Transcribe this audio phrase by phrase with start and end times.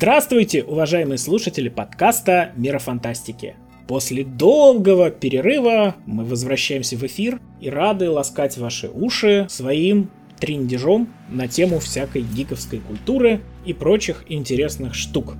[0.00, 3.54] Здравствуйте, уважаемые слушатели подкаста «Мира фантастики».
[3.86, 10.08] После долгого перерыва мы возвращаемся в эфир и рады ласкать ваши уши своим
[10.38, 15.34] триндежом на тему всякой гиковской культуры и прочих интересных штук.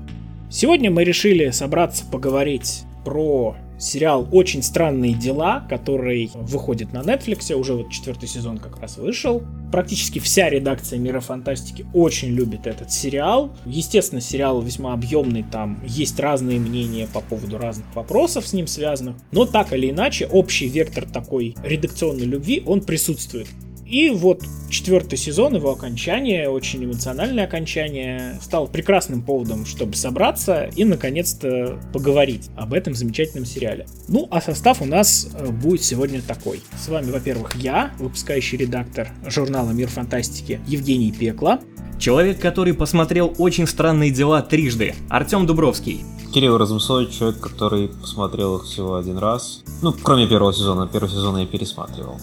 [0.51, 7.75] Сегодня мы решили собраться поговорить про сериал «Очень странные дела», который выходит на Netflix, уже
[7.75, 9.43] вот четвертый сезон как раз вышел.
[9.73, 13.53] Практически вся редакция Мира Фантастики очень любит этот сериал.
[13.65, 19.17] Естественно, сериал весьма объемный, там есть разные мнения по поводу разных вопросов с ним связанных,
[19.33, 23.47] но так или иначе общий вектор такой редакционной любви, он присутствует.
[23.91, 30.85] И вот четвертый сезон, его окончание, очень эмоциональное окончание, стал прекрасным поводом, чтобы собраться и
[30.85, 33.89] наконец-то поговорить об этом замечательном сериале.
[34.07, 36.61] Ну, а состав у нас э, будет сегодня такой.
[36.79, 41.59] С вами, во-первых, я, выпускающий редактор журнала «Мир фантастики» Евгений Пекла.
[41.99, 46.05] Человек, который посмотрел «Очень странные дела» трижды, Артем Дубровский.
[46.33, 49.65] Кирилл Разумсович, человек, который посмотрел их всего один раз.
[49.83, 50.87] Ну, кроме первого сезона.
[50.87, 52.21] Первый сезон я пересматривал.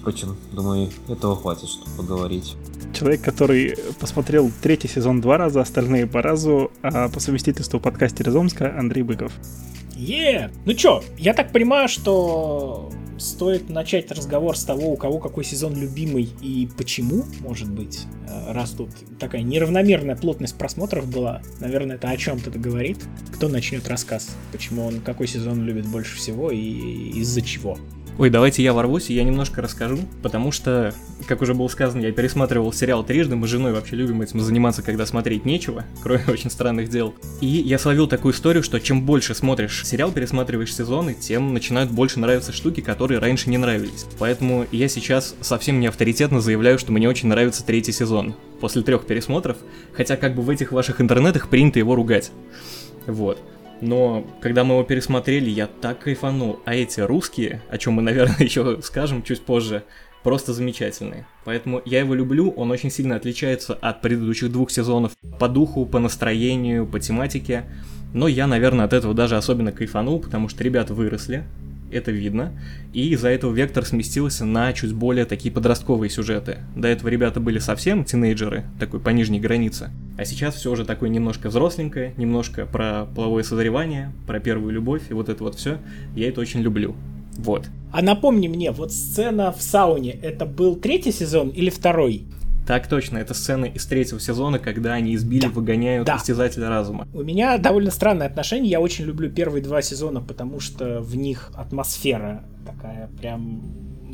[0.00, 2.56] Впрочем, думаю, этого хватит, чтобы поговорить.
[2.92, 8.78] Человек, который посмотрел третий сезон два раза, остальные по разу, а по совместительству подкастера Омска
[8.78, 9.32] Андрей Быков.
[9.96, 10.50] Е!
[10.64, 15.74] Ну чё, я так понимаю, что стоит начать разговор с того, у кого какой сезон
[15.76, 22.10] любимый и почему, может быть, э, раз тут такая неравномерная плотность просмотров была, наверное, это
[22.10, 22.98] о чем-то говорит.
[23.32, 27.78] Кто начнет рассказ, почему он какой сезон любит больше всего и из-за чего?
[28.16, 30.94] Ой, давайте я ворвусь, и я немножко расскажу, потому что,
[31.26, 34.82] как уже было сказано, я пересматривал сериал трижды, мы с женой вообще любим этим заниматься,
[34.82, 37.12] когда смотреть нечего, кроме очень странных дел.
[37.40, 42.20] И я словил такую историю, что чем больше смотришь сериал, пересматриваешь сезоны, тем начинают больше
[42.20, 44.06] нравиться штуки, которые раньше не нравились.
[44.20, 48.36] Поэтому я сейчас совсем не авторитетно заявляю, что мне очень нравится третий сезон.
[48.60, 49.56] После трех пересмотров,
[49.92, 52.30] хотя как бы в этих ваших интернетах принято его ругать.
[53.06, 53.42] Вот.
[53.80, 56.60] Но когда мы его пересмотрели, я так кайфанул.
[56.64, 59.84] А эти русские, о чем мы, наверное, еще скажем чуть позже,
[60.22, 61.26] просто замечательные.
[61.44, 65.98] Поэтому я его люблю, он очень сильно отличается от предыдущих двух сезонов по духу, по
[65.98, 67.64] настроению, по тематике.
[68.12, 71.44] Но я, наверное, от этого даже особенно кайфанул, потому что ребята выросли,
[71.90, 72.52] это видно,
[72.92, 76.58] и из-за этого вектор сместился на чуть более такие подростковые сюжеты.
[76.76, 81.08] До этого ребята были совсем тинейджеры, такой по нижней границе, а сейчас все уже такое
[81.08, 85.78] немножко взросленькое, немножко про половое созревание, про первую любовь и вот это вот все.
[86.14, 86.94] Я это очень люблю.
[87.36, 87.66] Вот.
[87.92, 92.26] А напомни мне, вот сцена в сауне, это был третий сезон или второй?
[92.66, 95.48] Так точно, это сцена из третьего сезона, когда они избили, да.
[95.48, 96.16] выгоняют да.
[96.16, 97.06] истязателя разума.
[97.12, 98.70] У меня довольно странное отношение.
[98.70, 103.60] Я очень люблю первые два сезона, потому что в них атмосфера такая прям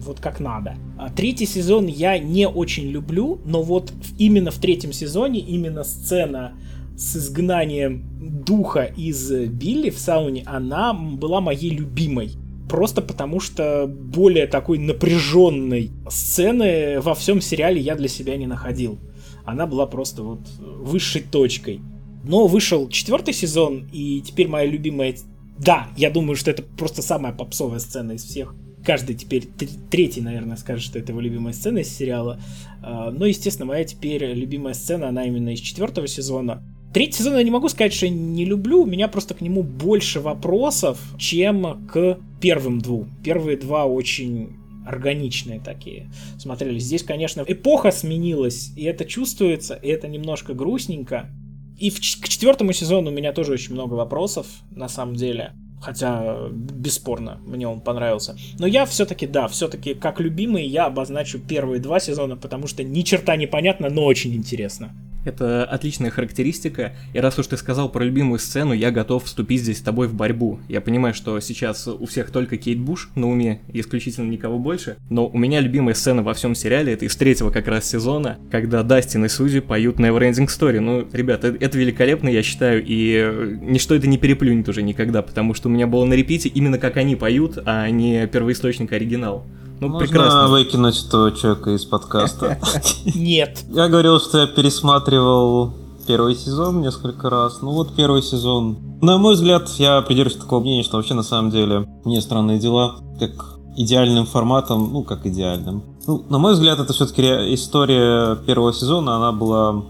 [0.01, 0.75] вот как надо.
[0.99, 6.55] А третий сезон я не очень люблю, но вот именно в третьем сезоне именно сцена
[6.97, 8.05] с изгнанием
[8.45, 12.33] духа из Билли в сауне, она была моей любимой
[12.71, 18.99] просто потому что более такой напряженной сцены во всем сериале я для себя не находил.
[19.45, 21.81] Она была просто вот высшей точкой.
[22.23, 25.17] Но вышел четвертый сезон, и теперь моя любимая...
[25.59, 28.55] Да, я думаю, что это просто самая попсовая сцена из всех.
[28.85, 29.49] Каждый теперь,
[29.91, 32.41] третий, наверное, скажет, что это его любимая сцена из сериала.
[32.83, 36.63] А, но, естественно, моя теперь любимая сцена, она именно из четвертого сезона.
[36.93, 40.19] Третий сезон я не могу сказать, что не люблю, у меня просто к нему больше
[40.19, 43.11] вопросов, чем к первым двум.
[43.23, 46.83] Первые два очень органичные такие смотрелись.
[46.83, 51.31] Здесь, конечно, эпоха сменилась, и это чувствуется, и это немножко грустненько.
[51.79, 55.53] И в, к четвертому сезону у меня тоже очень много вопросов, на самом деле.
[55.81, 58.37] Хотя, бесспорно, мне он понравился.
[58.59, 63.03] Но я все-таки, да, все-таки, как любимый, я обозначу первые два сезона, потому что ни
[63.03, 64.93] черта не понятно, но очень интересно.
[65.25, 69.79] Это отличная характеристика, и раз уж ты сказал про любимую сцену, я готов вступить здесь
[69.79, 70.59] с тобой в борьбу.
[70.69, 75.27] Я понимаю, что сейчас у всех только Кейт Буш на уме, исключительно никого больше, но
[75.27, 79.25] у меня любимая сцена во всем сериале, это из третьего как раз сезона, когда Дастин
[79.25, 80.81] и Сузи поют Neverending Story.
[80.81, 85.69] Ну, ребята, это великолепно, я считаю, и ничто это не переплюнет уже никогда, потому что
[85.69, 89.47] у меня было на репите именно как они поют, а не первоисточник оригинал.
[89.81, 90.49] Ну, Можно прекрасно.
[90.49, 92.59] выкинуть этого человека из подкаста.
[93.15, 93.65] Нет.
[93.71, 95.73] Я говорил, что я пересматривал
[96.07, 97.63] первый сезон несколько раз.
[97.63, 98.77] Ну вот первый сезон.
[99.01, 102.97] На мой взгляд, я придерживаюсь такого мнения, что вообще на самом деле мне странные дела,
[103.19, 105.83] как идеальным форматом, ну как идеальным.
[106.07, 107.23] Ну, на мой взгляд, это все-таки
[107.55, 109.83] история первого сезона, она была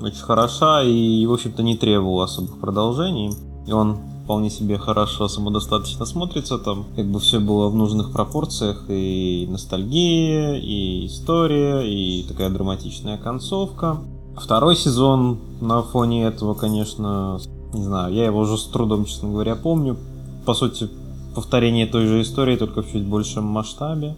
[0.00, 3.34] очень хороша и, в общем-то, не требовала особых продолжений.
[3.66, 8.86] И он вполне себе хорошо, самодостаточно смотрится, там как бы все было в нужных пропорциях,
[8.88, 13.98] и ностальгия, и история, и такая драматичная концовка.
[14.36, 17.38] Второй сезон на фоне этого, конечно,
[17.72, 19.96] не знаю, я его уже с трудом, честно говоря, помню.
[20.44, 20.90] По сути,
[21.36, 24.16] повторение той же истории, только в чуть большем масштабе.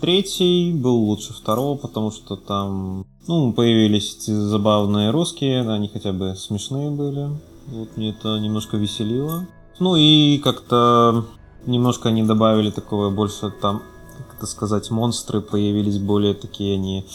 [0.00, 6.36] Третий был лучше второго, потому что там ну, появились эти забавные русские, они хотя бы
[6.36, 7.30] смешные были.
[7.70, 9.46] Вот мне это немножко веселило.
[9.78, 11.24] Ну и как-то
[11.66, 13.82] немножко они добавили такого больше там,
[14.18, 17.06] как это сказать, монстры появились более такие они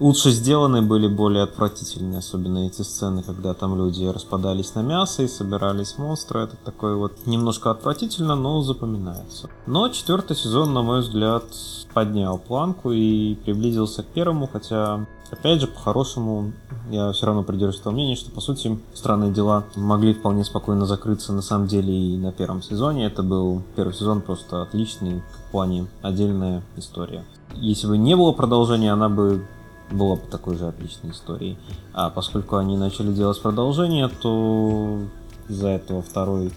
[0.00, 5.28] лучше сделаны были, более отвратительные, особенно эти сцены, когда там люди распадались на мясо и
[5.28, 6.40] собирались монстры.
[6.40, 9.48] Это такое вот немножко отвратительно, но запоминается.
[9.66, 11.44] Но четвертый сезон, на мой взгляд,
[11.92, 16.52] поднял планку и приблизился к первому, хотя Опять же, по-хорошему,
[16.90, 21.32] я все равно придерживаюсь того мнения, что, по сути, странные дела могли вполне спокойно закрыться
[21.32, 23.06] на самом деле и на первом сезоне.
[23.06, 27.24] Это был первый сезон просто отличный в плане отдельная история.
[27.56, 29.44] Если бы не было продолжения, она бы
[29.90, 31.58] была бы такой же отличной историей.
[31.92, 35.00] А поскольку они начали делать продолжение, то
[35.48, 36.52] из-за этого второй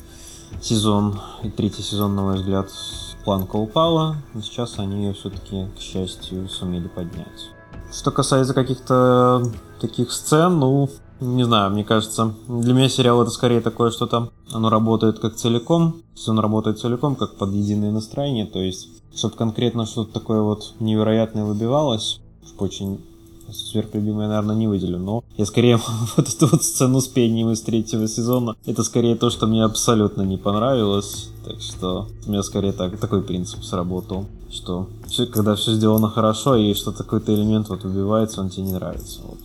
[0.61, 2.69] сезон и третий сезон, на мой взгляд,
[3.25, 4.17] планка упала.
[4.35, 7.56] Но сейчас они ее все-таки, к счастью, сумели поднять.
[7.97, 9.41] Что касается каких-то
[9.81, 10.87] таких сцен, ну,
[11.19, 16.03] не знаю, мне кажется, для меня сериал это скорее такое что-то, оно работает как целиком,
[16.13, 20.75] все он работает целиком, как под единое настроение, то есть, чтобы конкретно что-то такое вот
[20.79, 22.21] невероятное выбивалось,
[22.59, 23.03] очень
[23.51, 25.79] сверхлюбимое, наверное, не выделю, но я скорее
[26.17, 30.21] вот эту вот сцену с пением из третьего сезона, это скорее то, что мне абсолютно
[30.23, 35.73] не понравилось, так что у меня скорее так, такой принцип сработал, что все, когда все
[35.73, 39.39] сделано хорошо и что какой-то элемент вот убивается, он тебе не нравится, вот.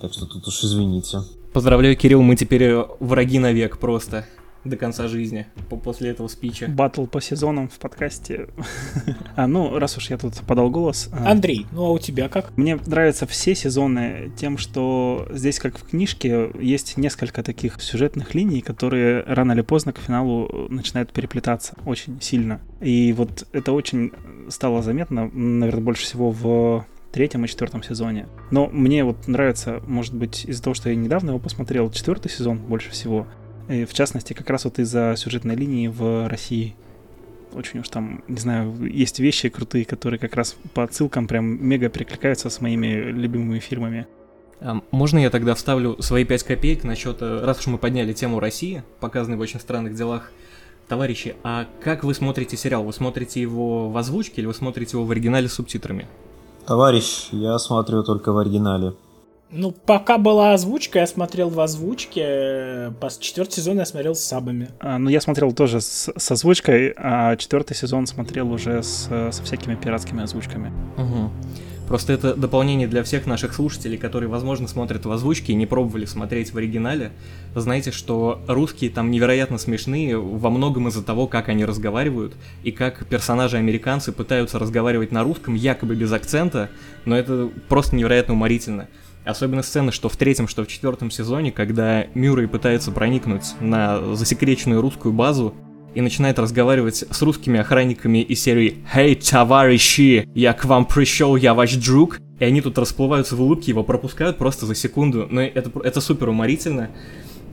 [0.00, 1.22] Так что тут уж извините.
[1.52, 4.26] Поздравляю, Кирилл, мы теперь враги навек просто
[4.64, 5.46] до конца жизни
[5.82, 6.68] после этого спича.
[6.68, 8.48] Батл по сезонам в подкасте.
[9.36, 11.08] а, ну, раз уж я тут подал голос.
[11.12, 12.56] А, Андрей, ну а у тебя как?
[12.56, 18.60] Мне нравятся все сезоны тем, что здесь, как в книжке, есть несколько таких сюжетных линий,
[18.60, 22.60] которые рано или поздно к финалу начинают переплетаться очень сильно.
[22.80, 24.12] И вот это очень
[24.48, 28.26] стало заметно, наверное, больше всего в третьем и четвертом сезоне.
[28.50, 32.58] Но мне вот нравится, может быть, из-за того, что я недавно его посмотрел, четвертый сезон
[32.58, 33.26] больше всего.
[33.72, 36.74] И в частности, как раз вот из-за сюжетной линии в России.
[37.54, 41.88] Очень уж там, не знаю, есть вещи крутые, которые как раз по отсылкам прям мега
[41.88, 44.06] перекликаются с моими любимыми фильмами.
[44.60, 48.40] А можно я тогда вставлю свои пять копеек насчет, э, раз уж мы подняли тему
[48.40, 50.30] России, показанной в очень странных делах,
[50.88, 52.84] товарищи, а как вы смотрите сериал?
[52.84, 56.06] Вы смотрите его в озвучке или вы смотрите его в оригинале с субтитрами?
[56.66, 58.94] Товарищ, я смотрю только в оригинале.
[59.52, 62.92] Ну, пока была озвучка, я смотрел в озвучке.
[63.00, 64.70] По четвертый сезон я смотрел с сабами.
[64.80, 69.42] А, ну, я смотрел тоже с, с озвучкой, а четвертый сезон смотрел уже с, со
[69.42, 70.72] всякими пиратскими озвучками.
[70.96, 71.30] Угу.
[71.86, 76.06] Просто это дополнение для всех наших слушателей, которые, возможно, смотрят в озвучке и не пробовали
[76.06, 77.12] смотреть в оригинале.
[77.54, 83.04] Знаете, что русские там невероятно смешные во многом из-за того, как они разговаривают, и как
[83.06, 86.70] персонажи-американцы пытаются разговаривать на русском якобы без акцента,
[87.04, 88.88] но это просто невероятно уморительно.
[89.24, 94.80] Особенно сцена, что в третьем, что в четвертом сезоне, когда Мюррей пытается проникнуть на засекреченную
[94.80, 95.54] русскую базу
[95.94, 101.54] и начинает разговаривать с русскими охранниками из серии «Хей, товарищи, я к вам пришел, я
[101.54, 105.70] ваш друг», и они тут расплываются в улыбке, его пропускают просто за секунду, но это,
[105.84, 106.90] это супер уморительно,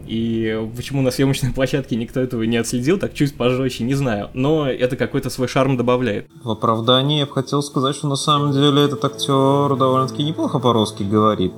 [0.10, 4.30] и почему на съемочной площадке никто этого не отследил, так чуть пожестче, не знаю.
[4.34, 6.28] Но это какой-то свой шарм добавляет.
[6.44, 11.04] В оправдании я бы хотел сказать, что на самом деле этот актер довольно-таки неплохо по-русски
[11.04, 11.54] говорит.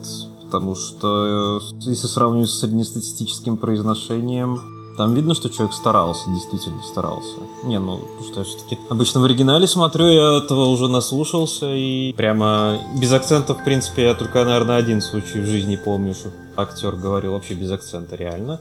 [0.46, 7.38] Потому что э, если сравнивать с среднестатистическим произношением, там видно, что человек старался, действительно старался.
[7.64, 12.78] Не, ну, что я все-таки обычно в оригинале смотрю, я этого уже наслушался, и прямо
[13.02, 17.32] без акцента, в принципе, я только, наверное, один случай в жизни помню, что актер говорил
[17.32, 18.60] вообще без акцента, реально.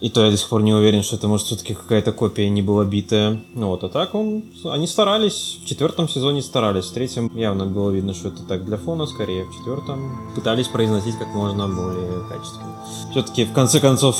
[0.00, 2.62] И то я до сих пор не уверен, что это может все-таки какая-то копия не
[2.62, 3.40] была битая.
[3.54, 4.44] Ну вот, а так он...
[4.64, 8.76] Они старались, в четвертом сезоне старались, в третьем явно было видно, что это так для
[8.76, 12.74] фона скорее, в четвертом пытались произносить как можно более качественно.
[13.12, 14.16] Все-таки, в конце концов,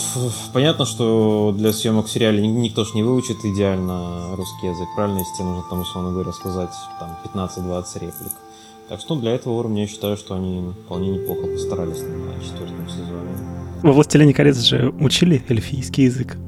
[0.52, 5.46] понятно, что для съемок сериала никто ж не выучит идеально русский язык, правильно, если тебе
[5.46, 8.32] нужно там, условно говоря, сказать там 15-20 реплик.
[8.88, 13.53] Так что для этого уровня я считаю, что они вполне неплохо постарались на четвертом сезоне.
[13.84, 16.38] Во «Властелине колец» же учили эльфийский язык.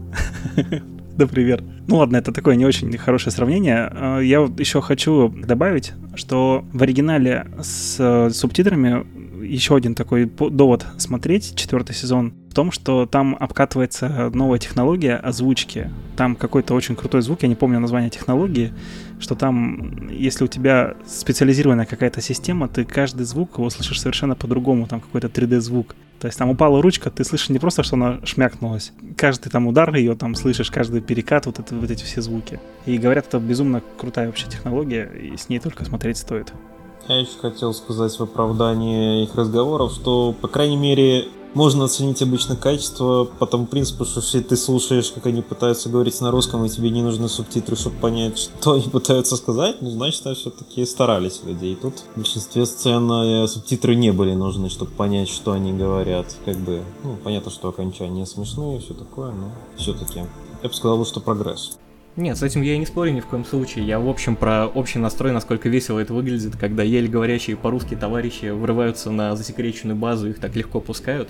[1.19, 1.63] Например.
[1.87, 3.91] Ну ладно, это такое не очень хорошее сравнение.
[3.93, 9.05] А, я еще хочу добавить, что в оригинале с субтитрами
[9.47, 15.91] еще один такой довод смотреть четвертый сезон в том, что там обкатывается новая технология озвучки.
[16.17, 18.73] Там какой-то очень крутой звук, я не помню название технологии,
[19.21, 24.87] что там, если у тебя специализированная какая-то система, ты каждый звук его слышишь совершенно по-другому,
[24.87, 25.95] там какой-то 3D-звук.
[26.19, 28.93] То есть там упала ручка, ты слышишь не просто, что она шмякнулась.
[29.17, 32.59] Каждый там удар ее там слышишь, каждый перекат, вот, это, вот эти все звуки.
[32.87, 36.53] И говорят, это безумно крутая вообще технология, и с ней только смотреть стоит.
[37.09, 42.57] Я еще хотел сказать в оправдании их разговоров, что, по крайней мере, можно оценить обычно
[42.57, 46.69] качество по тому принципу, что если ты слушаешь, как они пытаются говорить на русском, и
[46.69, 51.67] тебе не нужны субтитры, чтобы понять, что они пытаются сказать, ну, значит, все-таки старались люди.
[51.67, 56.27] И тут в большинстве сцен э, субтитры не были нужны, чтобы понять, что они говорят.
[56.45, 60.25] Как бы, ну, понятно, что окончания смешные и все такое, но все-таки
[60.63, 61.79] я бы сказал, что прогресс.
[62.17, 63.87] Нет, с этим я и не спорю ни в коем случае.
[63.87, 68.47] Я, в общем, про общий настрой, насколько весело это выглядит, когда еле говорящие по-русски товарищи
[68.47, 71.29] врываются на засекреченную базу, их так легко пускают.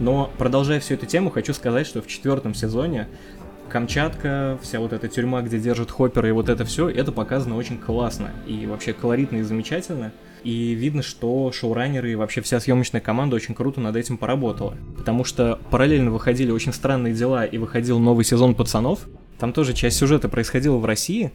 [0.00, 3.06] Но, продолжая всю эту тему, хочу сказать, что в четвертом сезоне
[3.68, 7.78] Камчатка, вся вот эта тюрьма, где держат Хоппера и вот это все, это показано очень
[7.78, 8.30] классно.
[8.48, 10.12] И вообще колоритно и замечательно.
[10.42, 14.76] И видно, что шоураннеры и вообще вся съемочная команда очень круто над этим поработала.
[14.96, 19.06] Потому что параллельно выходили очень странные дела и выходил новый сезон пацанов,
[19.38, 21.32] там тоже часть сюжета происходила в России,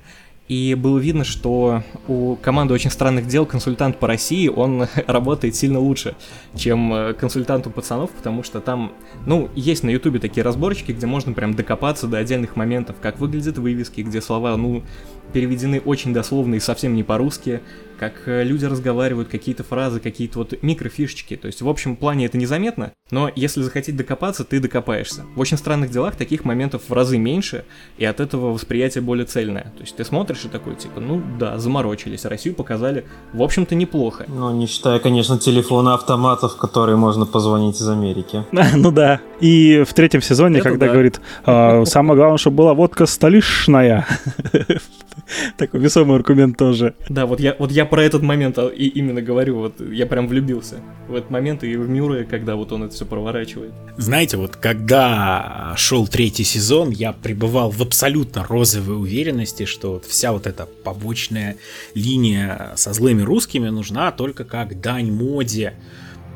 [0.48, 5.80] и было видно, что у команды очень странных дел консультант по России, он работает сильно
[5.80, 6.16] лучше,
[6.56, 8.92] чем э, консультант у пацанов, потому что там,
[9.26, 13.60] ну, есть на ютубе такие разборчики, где можно прям докопаться до отдельных моментов, как выглядят
[13.60, 14.84] вывески, где слова, ну,
[15.32, 17.62] переведены очень дословно и совсем не по-русски,
[18.02, 21.36] как э, люди разговаривают, какие-то фразы, какие-то вот микрофишечки.
[21.36, 25.24] То есть в общем плане это незаметно, но если захотеть докопаться, ты докопаешься.
[25.36, 27.64] В очень странных делах таких моментов в разы меньше,
[28.00, 29.72] и от этого восприятие более цельное.
[29.78, 34.26] То есть ты смотришь и такой, типа, ну да, заморочились, Россию показали, в общем-то, неплохо.
[34.28, 38.46] Ну, не считая, конечно, телефона автоматов, которые можно позвонить из Америки.
[38.74, 39.20] Ну да.
[39.42, 40.94] И в третьем сезоне, это когда да.
[40.94, 44.08] говорит, «А, самое главное, чтобы была водка столичная.
[45.58, 46.96] Такой весомый аргумент тоже.
[47.10, 50.30] Да, вот я, вот я про этот момент а, и именно говорю, вот я прям
[50.30, 50.78] влюбился
[51.10, 53.74] в этот момент и в Мюррея, когда вот он это все проворачивает.
[53.98, 60.32] Знаете, вот когда шел третий сезон, я пребывал в абсолютно розовой уверенности, что вот вся
[60.32, 61.58] вот эта побочная
[61.94, 65.74] линия со злыми русскими нужна только как дань моде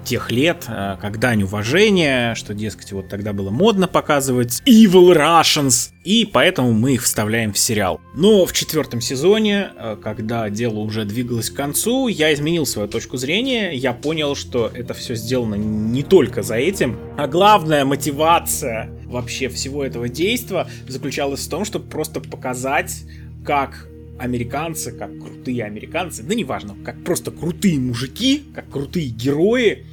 [0.06, 5.90] тех лет, э, как дань уважения, что, дескать, вот тогда было модно показывать Evil Russians,
[6.04, 8.00] и поэтому мы их вставляем в сериал.
[8.14, 13.18] Но в четвертом сезоне, э, когда дело уже двигалось к концу, я изменил свою точку
[13.18, 19.50] зрения, я понял, что это все сделано не только за этим, а главная мотивация вообще
[19.50, 23.04] всего этого действия заключалась в том, чтобы просто показать,
[23.44, 23.88] как
[24.20, 29.86] американцы, как крутые американцы, да неважно, как просто крутые мужики, как крутые герои,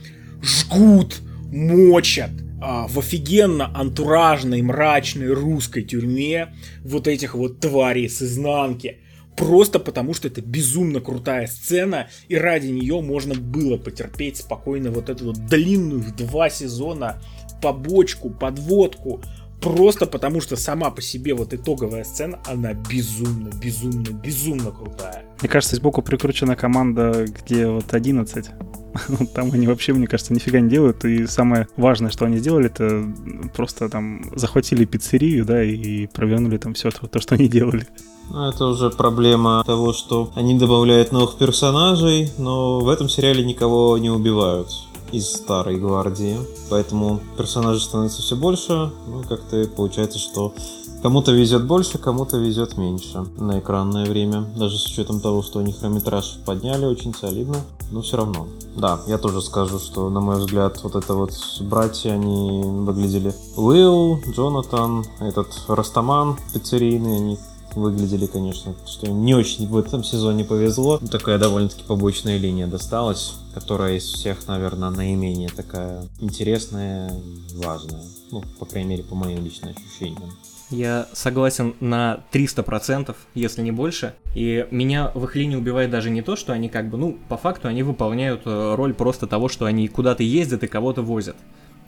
[0.42, 1.20] жгут,
[1.52, 8.98] мочат а, в офигенно антуражной, мрачной русской тюрьме вот этих вот тварей с изнанки.
[9.36, 15.08] Просто потому, что это безумно крутая сцена, и ради нее можно было потерпеть спокойно вот
[15.08, 17.20] эту вот длинную в два сезона
[17.62, 19.22] побочку, подводку,
[19.62, 25.24] Просто потому, что сама по себе вот итоговая сцена, она безумно, безумно, безумно крутая.
[25.40, 28.50] Мне кажется, сбоку прикручена команда, где вот 11.
[29.34, 31.04] Там они вообще, мне кажется, нифига не делают.
[31.04, 33.06] И самое важное, что они сделали, это
[33.54, 37.86] просто там захватили пиццерию, да, и провернули там все то, что они делали.
[38.30, 43.96] Ну, это уже проблема того, что они добавляют новых персонажей, но в этом сериале никого
[43.98, 44.68] не убивают
[45.12, 46.38] из старой гвардии.
[46.70, 48.90] Поэтому персонажей становится все больше.
[49.06, 50.54] Ну, как-то получается, что
[51.02, 54.46] кому-то везет больше, кому-то везет меньше на экранное время.
[54.56, 57.56] Даже с учетом того, что они хронометраж подняли очень солидно.
[57.90, 58.46] Но все равно.
[58.74, 63.34] Да, я тоже скажу, что, на мой взгляд, вот это вот братья, они выглядели...
[63.54, 67.38] Уилл, Джонатан, этот Растаман пиццерийный, они
[67.74, 70.98] выглядели, конечно, что им не очень в этом сезоне повезло.
[70.98, 77.12] Такая довольно-таки побочная линия досталась, которая из всех, наверное, наименее такая интересная
[77.56, 78.04] важная.
[78.30, 80.30] Ну, по крайней мере, по моим личным ощущениям.
[80.72, 84.14] Я согласен на 300%, если не больше.
[84.34, 87.36] И меня в их линии убивает даже не то, что они как бы, ну, по
[87.36, 91.36] факту они выполняют э, роль просто того, что они куда-то ездят и кого-то возят.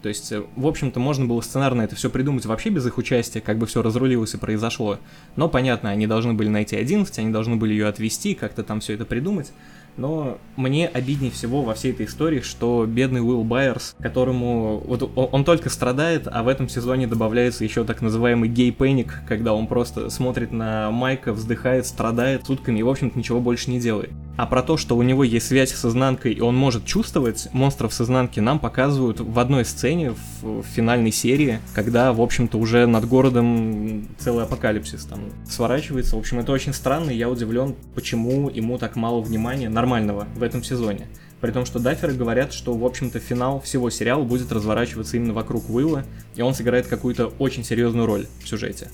[0.05, 3.41] То есть, э, в общем-то, можно было сценарно это все придумать вообще без их участия,
[3.41, 4.99] как бы все разрулилось и произошло.
[5.35, 8.93] Но, понятно, они должны были найти 11, они должны были ее отвести, как-то там все
[8.93, 9.51] это придумать.
[9.97, 15.43] Но мне обиднее всего во всей этой истории, что бедный Уилл Байерс, которому вот он,
[15.45, 20.51] только страдает, а в этом сезоне добавляется еще так называемый гей-пэник, когда он просто смотрит
[20.51, 24.11] на Майка, вздыхает, страдает сутками и, в общем-то, ничего больше не делает.
[24.37, 27.93] А про то, что у него есть связь с изнанкой и он может чувствовать монстров
[27.93, 30.11] с изнанки, нам показывают в одной сцене
[30.41, 36.15] в, в финальной серии, когда, в общем-то, уже над городом целый апокалипсис там сворачивается.
[36.17, 40.41] В общем, это очень странно, и я удивлен, почему ему так мало внимания нормального в
[40.41, 41.07] этом сезоне.
[41.41, 45.69] При том, что даферы говорят, что, в общем-то, финал всего сериала будет разворачиваться именно вокруг
[45.69, 46.03] Уилла,
[46.35, 48.89] и он сыграет какую-то очень серьезную роль в сюжете.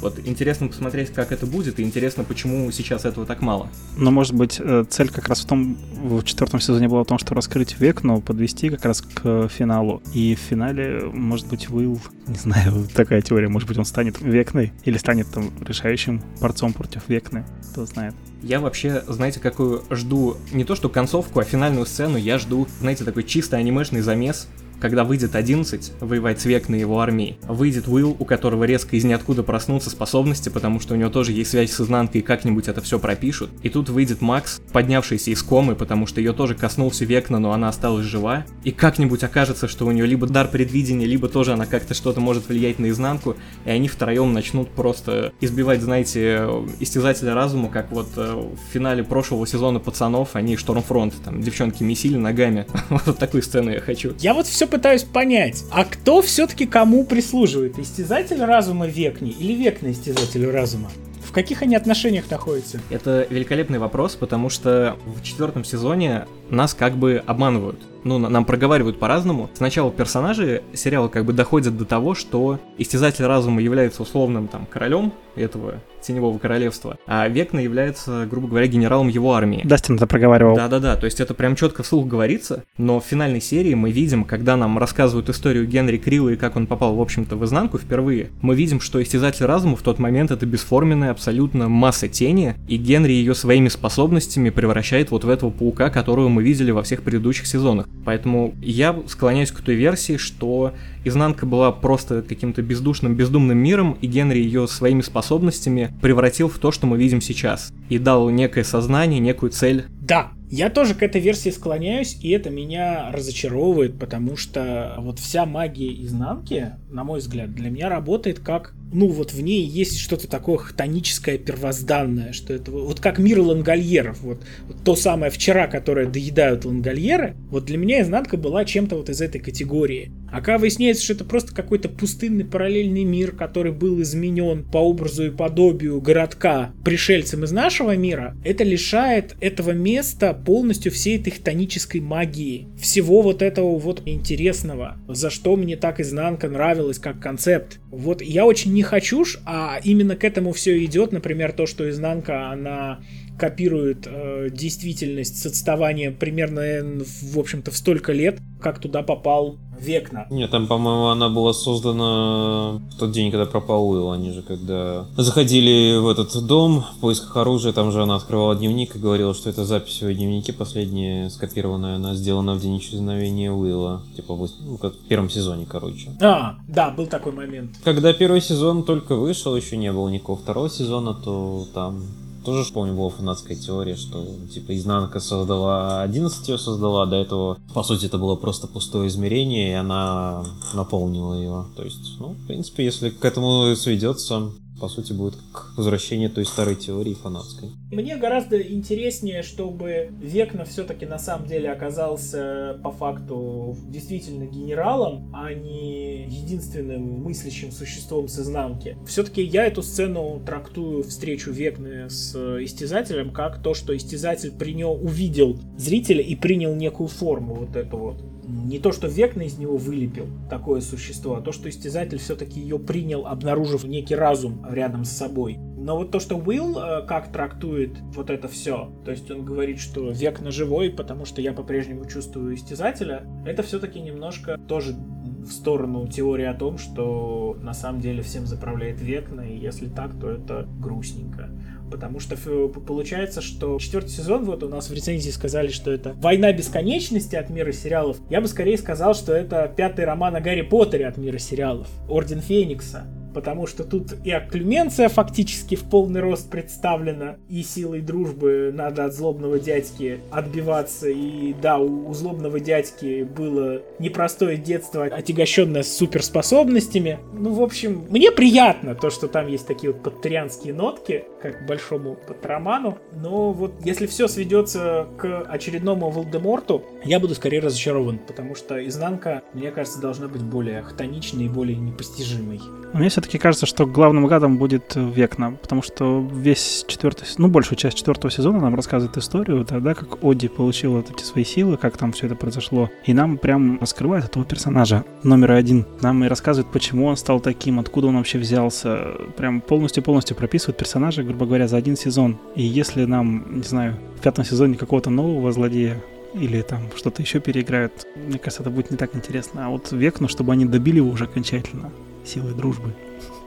[0.00, 3.68] Вот интересно посмотреть, как это будет, и интересно, почему сейчас этого так мало.
[3.96, 7.18] Но, может быть, э, цель как раз в том, в четвертом сезоне была в том,
[7.18, 10.02] что раскрыть век, но подвести как раз к финалу.
[10.12, 14.72] И в финале, может быть, Уилл, не знаю, такая теория, может быть, он станет векной
[14.84, 18.14] или станет там решающим борцом против векны, кто знает.
[18.42, 23.04] Я вообще, знаете, какую жду не то что концовку, а финальную сцену, я жду, знаете,
[23.04, 24.48] такой чисто анимешный замес,
[24.84, 29.04] когда выйдет 11 воевать с век на его армии, выйдет Уилл, у которого резко из
[29.04, 32.82] ниоткуда проснутся способности, потому что у него тоже есть связь с изнанкой, и как-нибудь это
[32.82, 33.48] все пропишут.
[33.62, 37.70] И тут выйдет Макс, поднявшийся из комы, потому что ее тоже коснулся Векна, но она
[37.70, 38.44] осталась жива.
[38.62, 42.50] И как-нибудь окажется, что у нее либо дар предвидения, либо тоже она как-то что-то может
[42.50, 46.46] влиять на изнанку, и они втроем начнут просто избивать, знаете,
[46.78, 52.18] истязателя разума, как вот э, в финале прошлого сезона пацанов, они Штормфронт, там, девчонки месили
[52.18, 52.66] ногами.
[52.90, 54.12] вот такую сцену я хочу.
[54.18, 57.78] Я вот все пытаюсь понять, а кто все-таки кому прислуживает?
[57.78, 60.90] Истязатель разума Векни или Векна истязателю разума?
[61.24, 62.80] В каких они отношениях находятся?
[62.90, 67.80] Это великолепный вопрос, потому что в четвертом сезоне нас как бы обманывают.
[68.04, 69.48] Ну, нам проговаривают по-разному.
[69.54, 75.14] Сначала персонажи сериала как бы доходят до того, что Истязатель Разума является условным там королем
[75.36, 79.62] этого Теневого Королевства, а Векна является, грубо говоря, генералом его армии.
[79.64, 80.54] Дастин это проговаривал.
[80.54, 84.56] Да-да-да, то есть это прям четко вслух говорится, но в финальной серии мы видим, когда
[84.56, 88.54] нам рассказывают историю Генри Крилла и как он попал, в общем-то, в изнанку впервые, мы
[88.54, 93.34] видим, что Истязатель Разума в тот момент это бесформенная абсолютно масса тени, и Генри ее
[93.34, 97.88] своими способностями превращает вот в этого паука, которого мы видели во всех предыдущих сезонах.
[98.04, 104.06] Поэтому я склоняюсь к той версии, что изнанка была просто каким-то бездушным, бездумным миром, и
[104.06, 107.72] Генри ее своими способностями превратил в то, что мы видим сейчас.
[107.88, 109.84] И дал некое сознание, некую цель.
[110.00, 115.46] Да, я тоже к этой версии склоняюсь, и это меня разочаровывает, потому что вот вся
[115.46, 120.28] магия изнанки, на мой взгляд, для меня работает как ну вот в ней есть что-то
[120.28, 126.06] такое хтоническое, первозданное, что это вот как мир лангольеров, вот, вот то самое вчера, которое
[126.06, 130.12] доедают лангольеры, вот для меня изнанка была чем-то вот из этой категории.
[130.30, 130.58] А когда
[130.94, 136.00] выясняется, что это просто какой-то пустынный параллельный мир, который был изменен по образу и подобию
[136.00, 143.22] городка пришельцам из нашего мира, это лишает этого места полностью всей этой хтонической магии, всего
[143.22, 147.80] вот этого вот интересного, за что мне так изнанка нравилась как концепт.
[147.90, 152.50] Вот я очень не хочу, а именно к этому все идет, например, то, что изнанка,
[152.50, 153.00] она
[153.38, 160.26] копирует э, действительность с отставанием примерно, в общем-то, в столько лет, как туда попал Векна.
[160.30, 164.12] Нет, там, по-моему, она была создана в тот день, когда пропал Уилл.
[164.12, 168.96] Они же когда заходили в этот дом в поисках оружия, там же она открывала дневник
[168.96, 173.50] и говорила, что это запись в ее дневнике последняя, скопированная, она сделана в день исчезновения
[173.50, 174.02] Уилла.
[174.16, 176.10] Типа, ну, как в первом сезоне, короче.
[176.20, 177.76] А, да, был такой момент.
[177.84, 182.02] Когда первый сезон только вышел, еще не было никакого второго сезона, то там
[182.44, 187.82] тоже, помню, была фанатская теория, что, типа, изнанка создала, 11 ее создала, до этого, по
[187.82, 191.66] сути, это было просто пустое измерение, и она наполнила его.
[191.76, 196.44] То есть, ну, в принципе, если к этому сведется, по сути, будет как возвращение той
[196.44, 197.70] старой теории фанатской.
[197.90, 205.52] Мне гораздо интереснее, чтобы Векна все-таки на самом деле оказался по факту действительно генералом, а
[205.54, 208.96] не единственным мыслящим существом с изнанки.
[209.06, 215.02] Все-таки я эту сцену трактую встречу Векны с истязателем как то, что истязатель при нем
[215.02, 219.76] увидел зрителя и принял некую форму вот эту вот не то, что Векна из него
[219.76, 225.10] вылепил такое существо, а то, что Истязатель все-таки ее принял, обнаружив некий разум рядом с
[225.10, 225.58] собой.
[225.76, 229.78] Но вот то, что Уилл э, как трактует вот это все, то есть он говорит,
[229.78, 236.06] что Векна живой, потому что я по-прежнему чувствую Истязателя, это все-таки немножко тоже в сторону
[236.06, 240.66] теории о том, что на самом деле всем заправляет Векна, и если так, то это
[240.80, 241.50] грустненько.
[241.90, 242.36] Потому что
[242.68, 247.50] получается, что четвертый сезон, вот у нас в рецензии сказали, что это «Война бесконечности» от
[247.50, 248.18] мира сериалов.
[248.30, 251.88] Я бы скорее сказал, что это пятый роман о Гарри Поттере от мира сериалов.
[252.08, 253.06] Орден Феникса.
[253.34, 259.12] потому что тут и Акклюменция фактически в полный рост представлена, и силой дружбы надо от
[259.12, 267.18] злобного дядьки отбиваться, и да, у, у злобного дядьки было непростое детство, отягощенное суперспособностями.
[267.34, 271.66] Ну, в общем, мне приятно то, что там есть такие вот патрианские нотки, как к
[271.66, 278.54] большому патроману, но вот если все сведется к очередному Волдеморту, я буду скорее разочарован, потому
[278.54, 282.62] что изнанка, мне кажется, должна быть более хтоничной и более непостижимой.
[282.94, 287.98] Мне все-таки кажется, что главным гадом будет Векна, потому что весь четвертый, ну, большую часть
[287.98, 292.12] четвертого сезона нам рассказывает историю, тогда как Оди получил вот эти свои силы, как там
[292.12, 295.84] все это произошло, и нам прям раскрывает этого персонажа номер один.
[296.00, 301.22] Нам и рассказывает, почему он стал таким, откуда он вообще взялся, прям полностью-полностью прописывает персонажа,
[301.34, 302.38] грубо говоря, за один сезон.
[302.54, 306.00] И если нам, не знаю, в пятом сезоне какого-то нового злодея
[306.32, 309.66] или там что-то еще переиграют, мне кажется, это будет не так интересно.
[309.66, 311.90] А вот Векну, чтобы они добили его уже окончательно
[312.24, 312.94] силой дружбы.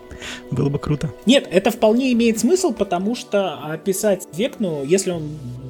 [0.51, 1.13] Было бы круто.
[1.25, 5.23] Нет, это вполне имеет смысл, потому что описать Векну, если он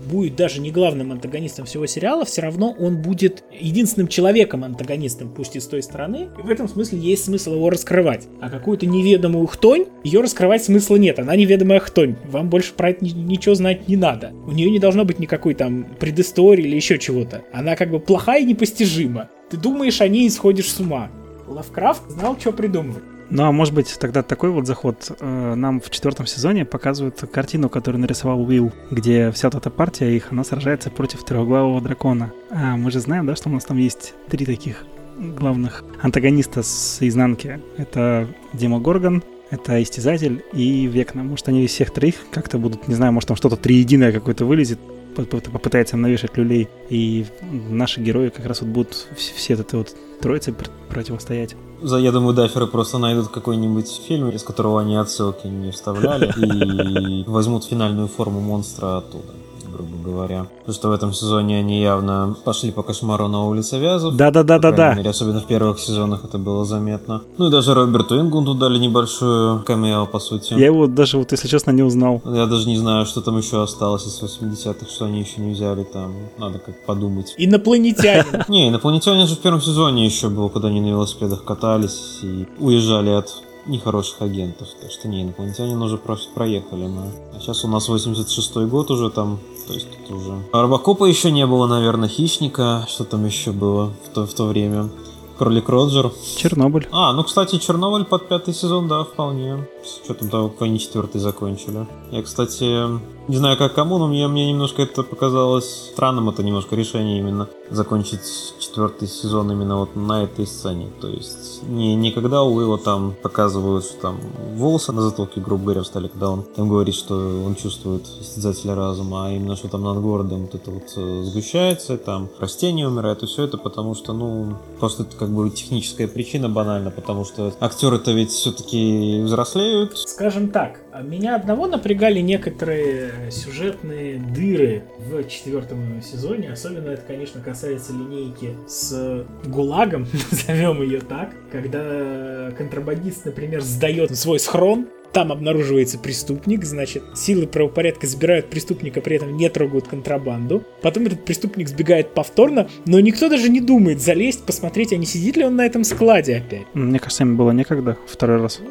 [0.08, 5.60] будет даже не главным антагонистом всего сериала, все равно он будет единственным человеком-антагонистом, пусть и
[5.60, 6.30] с той стороны.
[6.38, 8.28] И в этом смысле есть смысл его раскрывать.
[8.41, 11.20] А какую-то неведомую хтонь, ее раскрывать смысла нет.
[11.20, 12.15] Она неведомая хтонь.
[12.26, 14.32] Вам больше про это ничего знать не надо.
[14.46, 17.43] У нее не должно быть никакой там предыстории или еще чего-то.
[17.52, 19.30] Она как бы плохая и непостижима.
[19.50, 21.10] Ты думаешь о ней и сходишь с ума.
[21.48, 23.04] Лавкрафт знал, что придумывать.
[23.30, 25.12] Ну, а может быть, тогда такой вот заход.
[25.20, 30.16] Э, нам в четвертом сезоне показывают картину, которую нарисовал Уилл, где вся вот эта партия
[30.16, 32.32] их, она сражается против трехглавого дракона.
[32.50, 34.86] А мы же знаем, да, что у нас там есть три таких
[35.18, 37.60] главных антагониста с изнанки.
[37.78, 41.24] Это Демогоргон, это Истязатель и Векна.
[41.24, 44.80] Может, они из всех троих как-то будут, не знаю, может, там что-то триединое какое-то вылезет,
[45.16, 47.26] попытается навешать люлей, и
[47.70, 50.54] наши герои как раз вот будут все это вот троице
[50.90, 51.56] противостоять.
[51.82, 56.34] За, я думаю, даферы просто найдут какой-нибудь фильм, из которого они отсылки не вставляли,
[57.22, 59.34] и возьмут финальную форму монстра оттуда
[59.78, 60.48] грубо говоря.
[60.60, 64.16] Потому что в этом сезоне они явно пошли по кошмару на улице Вязов.
[64.16, 64.98] Да-да-да-да-да.
[65.10, 67.22] Особенно в первых сезонах это было заметно.
[67.38, 70.54] Ну и даже Роберту Ингунду дали небольшую камео, по сути.
[70.54, 72.22] Я его даже, вот если честно, не узнал.
[72.26, 75.84] Я даже не знаю, что там еще осталось из 80-х, что они еще не взяли
[75.84, 76.13] там.
[76.38, 77.34] Надо как подумать.
[77.38, 78.44] Инопланетянин.
[78.48, 83.10] Не, инопланетянин же в первом сезоне еще был, когда они на велосипедах катались и уезжали
[83.10, 84.68] от нехороших агентов.
[84.82, 87.04] Так что не, инопланетяне уже просто проехали мы.
[87.36, 90.43] А сейчас у нас 86-й год уже там, то есть тут уже...
[90.53, 94.89] Робокопа еще не было, наверное, Хищника, что там еще было в то, в то время.
[95.38, 96.12] Кролик Роджер.
[96.38, 96.88] Чернобыль.
[96.91, 99.67] А, ну, кстати, Чернобыль под пятый сезон, да, вполне.
[99.88, 101.88] С учетом того, как они четвертый закончили.
[102.12, 106.76] Я, кстати, не знаю, как кому, но мне, мне немножко это показалось странным, это немножко
[106.76, 110.89] решение именно закончить четвертый сезон именно вот на этой сцене.
[111.02, 114.19] То есть не, не когда у его там показывают, что там
[114.56, 119.28] волосы на затылке, грубо говоря, встали, когда он там говорит, что он чувствует истязателя разума,
[119.28, 123.26] а именно что там над городом вот это вот э, сгущается, там растения умирают, и
[123.26, 128.12] все это потому что, ну, просто это как бы техническая причина банально, потому что актеры-то
[128.12, 129.77] ведь все-таки взрослеют.
[129.96, 136.52] Скажем так, меня одного напрягали некоторые сюжетные дыры в четвертом сезоне.
[136.52, 141.34] Особенно это, конечно, касается линейки с ГУЛАГом, назовем ее так.
[141.52, 149.16] Когда контрабандист, например, сдает свой схрон, там обнаруживается преступник, значит, силы правопорядка забирают преступника, при
[149.16, 150.63] этом не трогают контрабанду.
[150.82, 155.38] Потом этот преступник сбегает повторно, но никто даже не думает залезть, посмотреть, а не сидит
[155.38, 156.68] ли он на этом складе опять.
[156.74, 158.62] Мне кажется, им было некогда второй раз.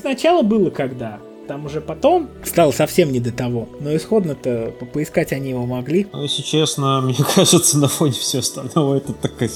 [0.00, 1.18] Сначала было когда.
[1.48, 3.68] Там уже потом стало совсем не до того.
[3.80, 6.06] Но исходно-то по поискать они его могли.
[6.12, 9.48] Ну, если честно, мне кажется, на фоне всего остального это такая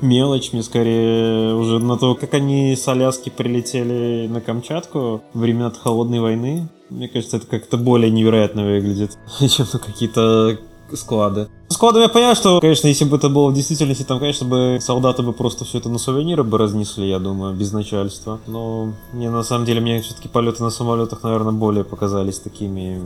[0.00, 0.52] мелочь.
[0.52, 6.20] Мне скорее уже на то, как они с Аляски прилетели на Камчатку во времена Холодной
[6.20, 6.68] войны.
[6.90, 9.16] Мне кажется, это как-то более невероятно выглядит,
[9.48, 10.58] чем какие-то
[10.94, 11.48] склады.
[11.68, 15.22] Складом я понимаю, что, конечно, если бы это было в действительности, там, конечно, бы солдаты
[15.22, 18.40] бы просто все это на сувениры бы разнесли, я думаю, без начальства.
[18.46, 23.00] Но мне на самом деле, мне все-таки полеты на самолетах, наверное, более показались такими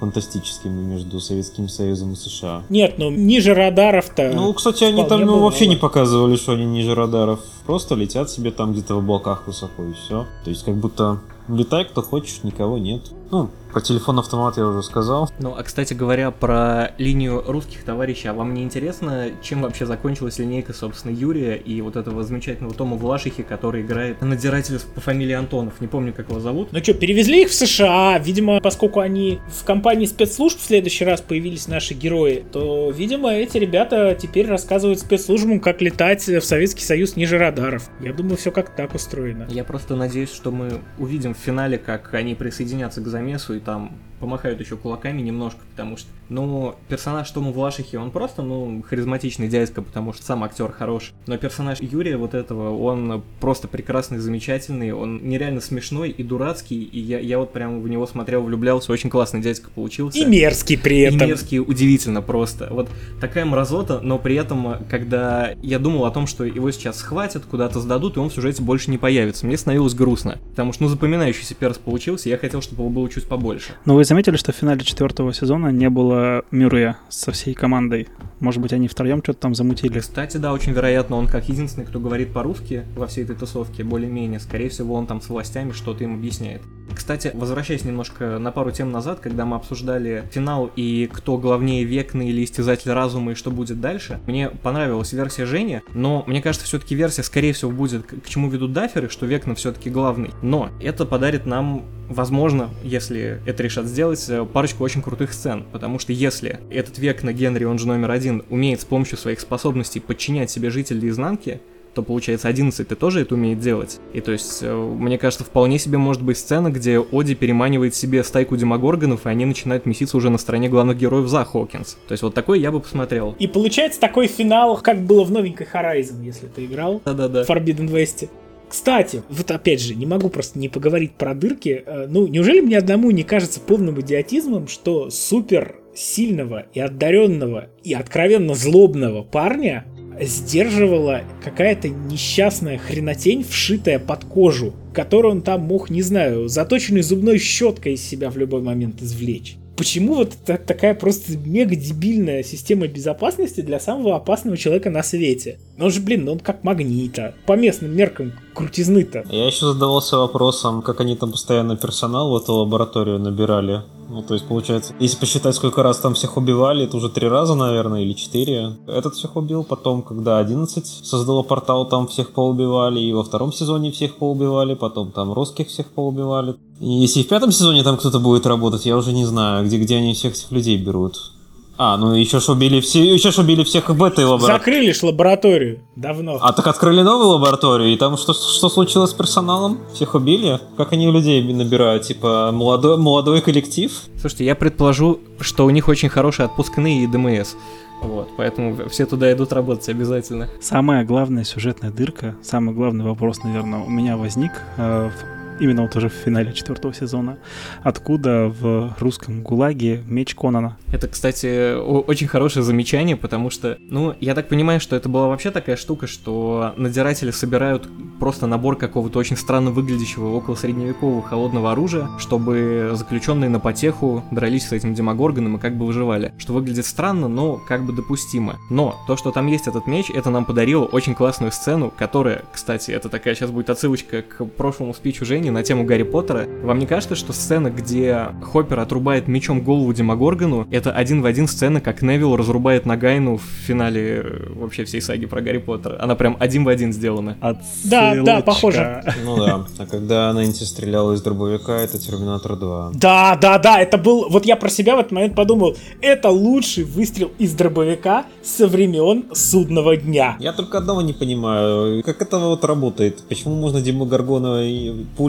[0.00, 2.62] фантастическими между Советским Союзом и США.
[2.68, 4.32] Нет, ну ниже радаров-то.
[4.34, 7.40] Ну, кстати, они там ну, вообще не показывали, что они ниже радаров.
[7.64, 10.26] Просто летят себе там где-то в облаках высоко и все.
[10.44, 13.02] То есть как будто Летай, кто хочешь, никого нет.
[13.30, 15.28] Ну, про телефон автомат я уже сказал.
[15.40, 20.38] Ну, а кстати говоря, про линию русских товарищей, а вам не интересно, чем вообще закончилась
[20.38, 25.80] линейка, собственно, Юрия и вот этого замечательного Тома Влашихи, который играет надзирателя по фамилии Антонов,
[25.80, 26.68] не помню, как его зовут.
[26.70, 31.20] Ну что, перевезли их в США, видимо, поскольку они в компании спецслужб в следующий раз
[31.20, 37.16] появились наши герои, то, видимо, эти ребята теперь рассказывают спецслужбам, как летать в Советский Союз
[37.16, 37.90] ниже радаров.
[38.00, 39.48] Я думаю, все как так устроено.
[39.50, 43.92] Я просто надеюсь, что мы увидим в финале, как они присоединятся к замесу и там
[44.24, 49.82] помахают еще кулаками немножко, потому что, ну, персонаж Тома Влашихи, он просто, ну, харизматичный дядька,
[49.82, 51.12] потому что сам актер хорош.
[51.26, 56.98] Но персонаж Юрия вот этого, он просто прекрасный, замечательный, он нереально смешной и дурацкий, и
[57.00, 60.18] я, я вот прям в него смотрел, влюблялся, очень классный дядька получился.
[60.18, 61.20] И мерзкий при этом.
[61.20, 62.68] И мерзкий, удивительно просто.
[62.70, 62.88] Вот
[63.20, 67.80] такая мразота, но при этом, когда я думал о том, что его сейчас схватят, куда-то
[67.80, 71.54] сдадут, и он в сюжете больше не появится, мне становилось грустно, потому что, ну, запоминающийся
[71.54, 73.74] перс получился, я хотел, чтобы его было чуть побольше.
[73.84, 78.08] Но вы заметили, что в финале четвертого сезона не было Мюррея со всей командой?
[78.40, 79.98] Может быть, они втроем что-то там замутили?
[79.98, 84.40] Кстати, да, очень вероятно, он как единственный, кто говорит по-русски во всей этой тусовке, более-менее.
[84.40, 86.62] Скорее всего, он там с властями что-то им объясняет.
[86.94, 92.22] Кстати, возвращаясь немножко на пару тем назад, когда мы обсуждали финал и кто главнее Векна
[92.22, 96.94] или Истязатель Разума и что будет дальше, мне понравилась версия Жени, но мне кажется, все-таки
[96.94, 100.30] версия, скорее всего, будет к чему ведут даферы, что Векна все-таки главный.
[100.42, 106.12] Но это подарит нам возможно, если это решат сделать, парочку очень крутых сцен, потому что
[106.12, 110.50] если этот век на Генри, он же номер один, умеет с помощью своих способностей подчинять
[110.50, 111.60] себе жителей изнанки,
[111.94, 114.00] то получается 11 ты тоже это умеет делать.
[114.12, 118.56] И то есть, мне кажется, вполне себе может быть сцена, где Оди переманивает себе стайку
[118.56, 121.96] демогоргонов, и они начинают меситься уже на стороне главных героев за Хокинс.
[122.08, 123.36] То есть вот такой я бы посмотрел.
[123.38, 127.00] И получается такой финал, как было в новенькой Horizon, если ты играл.
[127.04, 127.42] Да-да-да.
[127.42, 128.28] Forbidden West.
[128.74, 131.84] Кстати, вот опять же, не могу просто не поговорить про дырки.
[132.08, 138.56] Ну, неужели мне одному не кажется полным идиотизмом, что супер сильного и одаренного и откровенно
[138.56, 139.84] злобного парня
[140.20, 147.38] сдерживала какая-то несчастная хренотень, вшитая под кожу, которую он там мог, не знаю, заточенной зубной
[147.38, 149.56] щеткой из себя в любой момент извлечь.
[149.76, 155.58] Почему вот это такая просто мега дебильная система безопасности для самого опасного человека на свете?
[155.76, 157.34] Ну он же, блин, он как магнита.
[157.46, 159.24] По местным меркам крутизны-то.
[159.30, 163.82] Я еще задавался вопросом, как они там постоянно персонал в эту лабораторию набирали.
[164.08, 167.54] Ну, то есть, получается, если посчитать, сколько раз там всех убивали, это уже три раза,
[167.54, 168.76] наверное, или четыре.
[168.86, 173.90] Этот всех убил, потом, когда 11 создало портал, там всех поубивали, и во втором сезоне
[173.90, 176.54] всех поубивали, потом там русских всех поубивали.
[176.80, 179.96] И если в пятом сезоне там кто-то будет работать, я уже не знаю, где, где
[179.96, 181.32] они всех этих людей берут.
[181.76, 184.58] А, ну еще ж убили все, еще ж убили всех в этой лаборатории.
[184.58, 186.38] Закрыли ж лабораторию давно.
[186.40, 189.78] А так открыли новую лабораторию, и там что, что случилось с персоналом?
[189.92, 190.60] Всех убили?
[190.76, 192.04] Как они людей набирают?
[192.04, 193.92] Типа молодой, молодой коллектив?
[194.20, 197.54] Слушайте, я предположу, что у них очень хорошие отпускные и ДМС.
[198.02, 200.48] Вот, поэтому все туда идут работать обязательно.
[200.60, 205.96] Самая главная сюжетная дырка, самый главный вопрос, наверное, у меня возник э, в именно вот
[205.96, 207.38] уже в финале четвертого сезона,
[207.82, 210.76] откуда в русском ГУЛАГе меч Конана.
[210.92, 215.50] Это, кстати, очень хорошее замечание, потому что, ну, я так понимаю, что это была вообще
[215.50, 217.88] такая штука, что надзиратели собирают
[218.18, 224.68] просто набор какого-то очень странно выглядящего около средневекового холодного оружия, чтобы заключенные на потеху дрались
[224.68, 226.32] с этим демогорганом и как бы выживали.
[226.38, 228.58] Что выглядит странно, но как бы допустимо.
[228.70, 232.90] Но то, что там есть этот меч, это нам подарило очень классную сцену, которая, кстати,
[232.90, 236.46] это такая сейчас будет отсылочка к прошлому спичу Жени на тему Гарри Поттера.
[236.62, 241.48] Вам не кажется, что сцена, где Хоппер отрубает мечом голову Демогоргану, это один в один
[241.48, 246.00] сцена, как Невилл разрубает Нагайну в финале э, вообще всей саги про Гарри Поттера?
[246.00, 247.36] Она прям один в один сделана.
[247.84, 249.02] Да, да, похоже.
[249.24, 249.66] Ну да.
[249.78, 252.92] А когда Нэнси стреляла из дробовика, это Терминатор 2.
[252.94, 254.28] Да, да, да, это был...
[254.28, 259.24] Вот я про себя в этот момент подумал, это лучший выстрел из дробовика со времен
[259.32, 260.36] судного дня.
[260.40, 263.22] Я только одного не понимаю, как это вот работает?
[263.28, 264.64] Почему можно Демогоргона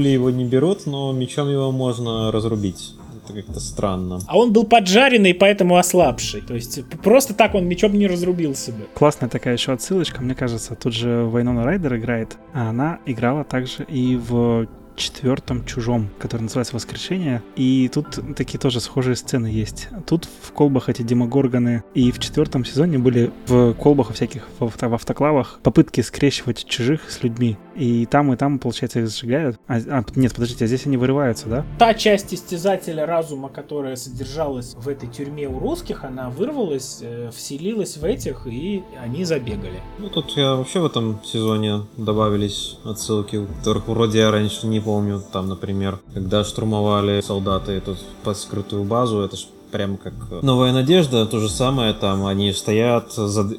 [0.05, 2.95] пули его не берут, но мечом его можно разрубить?
[3.23, 4.19] Это как-то странно.
[4.27, 6.41] А он был поджаренный, поэтому ослабший.
[6.41, 8.85] То есть просто так он мечом не разрубился бы.
[8.93, 13.83] Классная такая еще отсылочка, мне кажется, тут же Вайнона Райдер играет, а она играла также
[13.89, 17.41] и в четвертом чужом, который называется Воскрешение.
[17.55, 19.89] И тут такие тоже схожие сцены есть.
[20.08, 21.84] Тут в колбах эти демогорганы.
[21.93, 27.10] И в четвертом сезоне были в колбах всяких, в, авто, в автоклавах попытки скрещивать чужих
[27.10, 27.58] с людьми.
[27.75, 29.60] И там, и там, получается, их сжигают.
[29.67, 31.65] А, а, нет, подождите, а здесь они вырываются, да?
[31.77, 37.97] Та часть истязателя разума, которая содержалась в этой тюрьме у русских, она вырвалась, э, вселилась
[37.97, 39.81] в этих, и они забегали.
[39.99, 45.21] Ну, тут я вообще в этом сезоне добавились отсылки, которых вроде я раньше не, помню,
[45.33, 51.25] там, например, когда штурмовали солдаты эту под скрытую базу, это ж прям как новая надежда,
[51.25, 53.13] то же самое, там они стоят,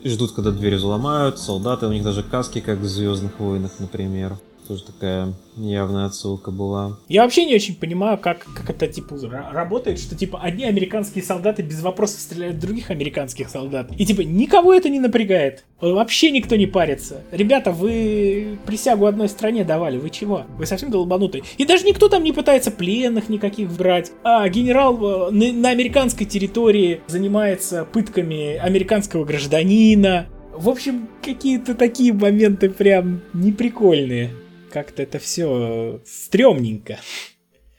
[0.04, 4.38] ждут, когда двери взломают, солдаты, у них даже каски, как в Звездных войнах, например.
[4.66, 6.98] Тоже такая явная отсылка была.
[7.08, 9.16] Я вообще не очень понимаю, как, как это типа
[9.52, 13.90] работает, что типа одни американские солдаты без вопросов стреляют в других американских солдат.
[13.96, 15.64] И типа никого это не напрягает.
[15.80, 17.22] Вообще никто не парится.
[17.30, 20.44] Ребята, вы присягу одной стране давали, вы чего?
[20.58, 21.44] Вы совсем долбанутые.
[21.58, 24.10] И даже никто там не пытается пленных никаких брать.
[24.24, 30.26] А генерал э, на, на американской территории занимается пытками американского гражданина.
[30.56, 34.30] В общем, какие-то такие моменты прям неприкольные
[34.76, 36.98] как-то это все стрёмненько.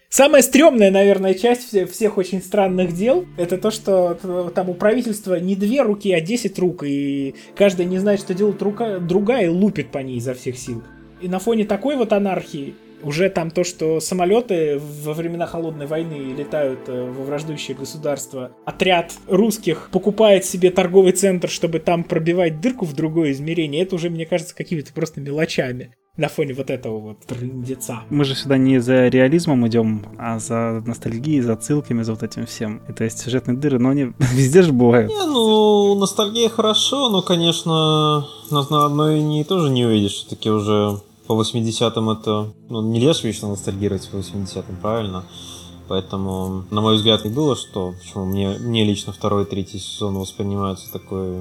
[0.09, 4.15] Самая стрёмная, наверное, часть всех очень странных дел, это то, что
[4.55, 8.59] там у правительства не две руки, а десять рук, и каждая не знает, что делает
[8.63, 10.81] рука, другая, и лупит по ней изо всех сил.
[11.21, 16.33] И на фоне такой вот анархии, уже там то, что самолеты во времена холодной войны
[16.35, 22.85] летают э, во враждующее государство, отряд русских покупает себе торговый центр, чтобы там пробивать дырку
[22.85, 27.19] в другое измерение, это уже, мне кажется, какими-то просто мелочами на фоне вот этого вот
[27.19, 28.01] трындеца.
[28.09, 32.45] Мы же сюда не за реализмом идем, а за ностальгией, за ссылками, за вот этим
[32.45, 32.81] всем.
[32.89, 35.09] И то есть сюжетные дыры, но они везде же бывают.
[35.09, 40.13] Не, ну, ностальгия хорошо, но, конечно, на одной не тоже не увидишь.
[40.13, 42.53] Все-таки уже по 80-м это...
[42.69, 45.23] Ну, нельзя же вечно ностальгировать по 80-м, правильно?
[45.87, 50.17] Поэтому, на мой взгляд, и было, что почему мне, мне лично второй и третий сезон
[50.17, 51.35] воспринимаются такой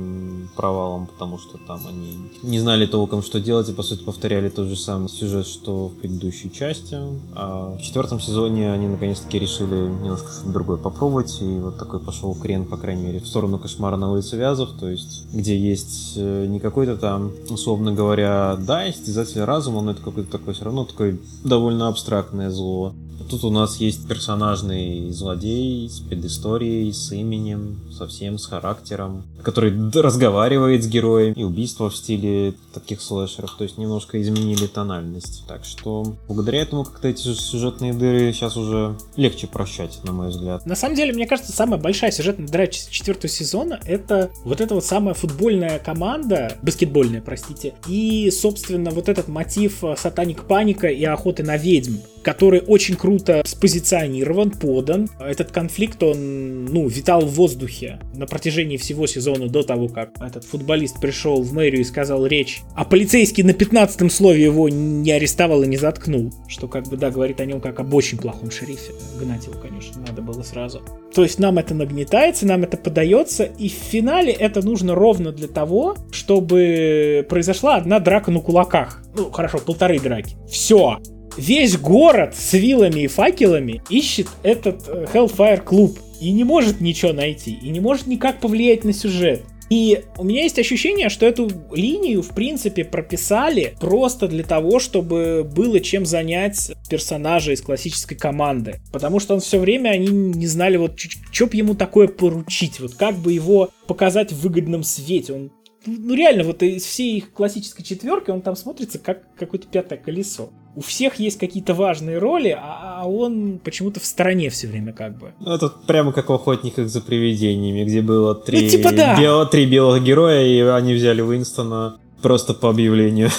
[0.54, 4.68] провалом, потому что там они не знали толком, что делать, и по сути повторяли тот
[4.68, 6.96] же самый сюжет, что в предыдущей части.
[7.34, 12.34] А в четвертом сезоне они наконец-таки решили немножко что-то другое попробовать, и вот такой пошел
[12.34, 16.46] крен, по крайней мере, в сторону кошмара на улице Вязов, то есть где есть э,
[16.46, 21.20] не какой-то там, условно говоря, да, истязатель разума, но это какой-то такой все равно такой
[21.44, 22.94] довольно абстрактное зло.
[23.28, 30.84] Тут у нас есть персонажный злодей с предысторией, с именем, совсем с характером, который разговаривает
[30.84, 35.44] с героем, и убийства в стиле таких слэшеров, то есть немножко изменили тональность.
[35.48, 40.66] Так что благодаря этому как-то эти сюжетные дыры сейчас уже легче прощать, на мой взгляд.
[40.66, 44.84] На самом деле, мне кажется, самая большая сюжетная дыра четвертого сезона это вот эта вот
[44.84, 51.56] самая футбольная команда, баскетбольная, простите, и, собственно, вот этот мотив сатаник паника и охоты на
[51.56, 55.08] ведьм, который очень круто спозиционирован, подан.
[55.20, 60.44] Этот конфликт, он, ну, витал в воздухе на протяжении всего сезона до того, как этот
[60.44, 65.62] футболист пришел в мэрию и сказал речь, а полицейский на 15 слове его не арестовал
[65.62, 66.32] и не заткнул.
[66.48, 68.92] Что, как бы, да, говорит о нем как об очень плохом шерифе.
[69.20, 70.82] Гнать его, конечно, надо было сразу.
[71.14, 75.48] То есть нам это нагнетается, нам это подается, и в финале это нужно ровно для
[75.48, 79.02] того, чтобы произошла одна драка на кулаках.
[79.16, 80.36] Ну, хорошо, полторы драки.
[80.48, 80.98] Все
[81.36, 87.12] весь город с вилами и факелами ищет этот э, Hellfire клуб и не может ничего
[87.12, 89.42] найти, и не может никак повлиять на сюжет.
[89.68, 95.42] И у меня есть ощущение, что эту линию, в принципе, прописали просто для того, чтобы
[95.44, 98.80] было чем занять персонажа из классической команды.
[98.92, 102.94] Потому что он все время, они не знали, вот, что бы ему такое поручить, вот
[102.94, 105.32] как бы его показать в выгодном свете.
[105.32, 105.50] Он
[105.86, 110.50] ну реально, вот из всей их классической четверки он там смотрится как какое-то пятое колесо.
[110.76, 115.18] У всех есть какие-то важные роли, а, а он почему-то в стороне все время как
[115.18, 115.32] бы.
[115.40, 119.18] Ну, это прямо как в «Охотниках за привидениями», где было три, ну, типа да.
[119.18, 123.30] бел, три белых героя, и они взяли Уинстона просто по объявлению.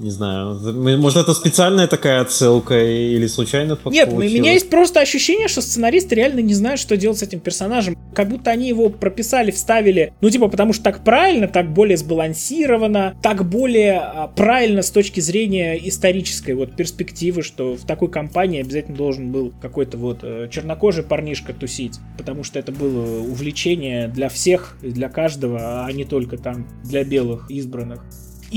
[0.00, 0.58] Не знаю,
[0.98, 4.32] может это специальная такая отсылка или случайно Нет, получилось?
[4.32, 7.96] у меня есть просто ощущение, что сценаристы реально не знают, что делать с этим персонажем.
[8.12, 13.16] Как будто они его прописали, вставили, ну типа потому что так правильно, так более сбалансировано,
[13.22, 18.96] так более а, правильно с точки зрения исторической вот перспективы, что в такой компании обязательно
[18.96, 24.76] должен был какой-то вот э, чернокожий парнишка тусить, потому что это было увлечение для всех,
[24.82, 28.02] для каждого, а не только там для белых избранных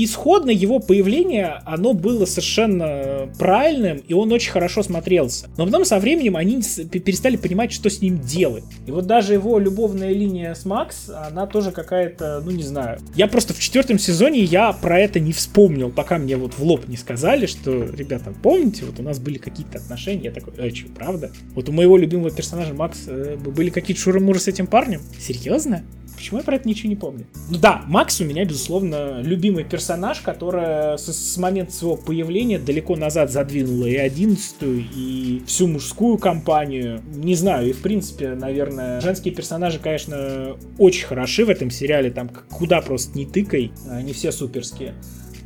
[0.04, 5.48] исходно его появление, оно было совершенно правильным, и он очень хорошо смотрелся.
[5.56, 8.64] Но потом со временем они перестали понимать, что с ним делать.
[8.86, 13.00] И вот даже его любовная линия с Макс, она тоже какая-то, ну не знаю.
[13.14, 16.88] Я просто в четвертом сезоне я про это не вспомнил, пока мне вот в лоб
[16.88, 20.24] не сказали, что, ребята, помните, вот у нас были какие-то отношения.
[20.24, 21.30] Я такой, э, что, правда?
[21.54, 25.00] Вот у моего любимого персонажа Макс э, были какие-то шуры-муры с этим парнем?
[25.18, 25.82] Серьезно?
[26.18, 27.26] Почему я про это ничего не помню?
[27.48, 32.96] Ну да, Макс у меня, безусловно, любимый персонаж, который с, с момента своего появления далеко
[32.96, 37.00] назад задвинула и одиннадцатую, и всю мужскую компанию.
[37.14, 42.28] Не знаю, и в принципе, наверное, женские персонажи, конечно, очень хороши в этом сериале, там
[42.50, 44.94] куда просто не тыкай, они все суперские.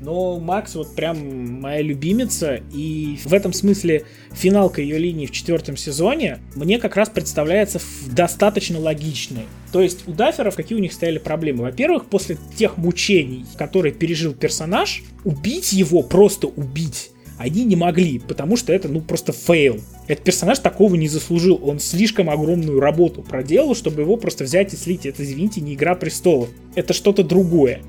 [0.03, 5.77] Но Макс вот прям моя любимица, и в этом смысле финалка ее линии в четвертом
[5.77, 7.81] сезоне мне как раз представляется
[8.11, 9.45] достаточно логичной.
[9.71, 11.63] То есть у Дафферов какие у них стояли проблемы?
[11.63, 18.57] Во-первых, после тех мучений, которые пережил персонаж, убить его, просто убить, они не могли, потому
[18.57, 19.81] что это, ну, просто фейл.
[20.07, 21.59] Этот персонаж такого не заслужил.
[21.63, 25.07] Он слишком огромную работу проделал, чтобы его просто взять и слить.
[25.07, 26.51] Это, извините, не Игра Престолов.
[26.75, 27.81] Это что-то другое.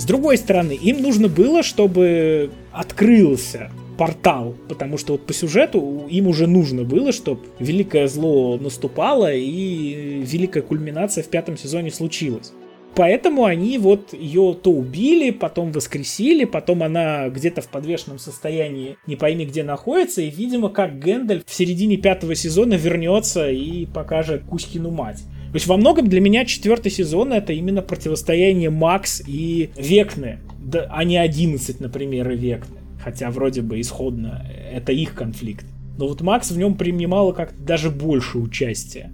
[0.00, 6.26] С другой стороны, им нужно было, чтобы открылся портал, потому что вот по сюжету им
[6.26, 12.54] уже нужно было, чтобы великое зло наступало и великая кульминация в пятом сезоне случилась.
[12.94, 19.16] Поэтому они вот ее то убили, потом воскресили, потом она где-то в подвешенном состоянии не
[19.16, 24.90] пойми где находится, и, видимо, как Гэндальф в середине пятого сезона вернется и покажет Кузькину
[24.90, 25.22] мать.
[25.50, 30.86] То есть во многом для меня четвертый сезон это именно противостояние Макс и Векны, да,
[30.90, 32.76] а не 11, например, и Векны.
[33.02, 35.66] Хотя вроде бы исходно это их конфликт.
[35.98, 39.10] Но вот Макс в нем принимала как-то даже больше участия.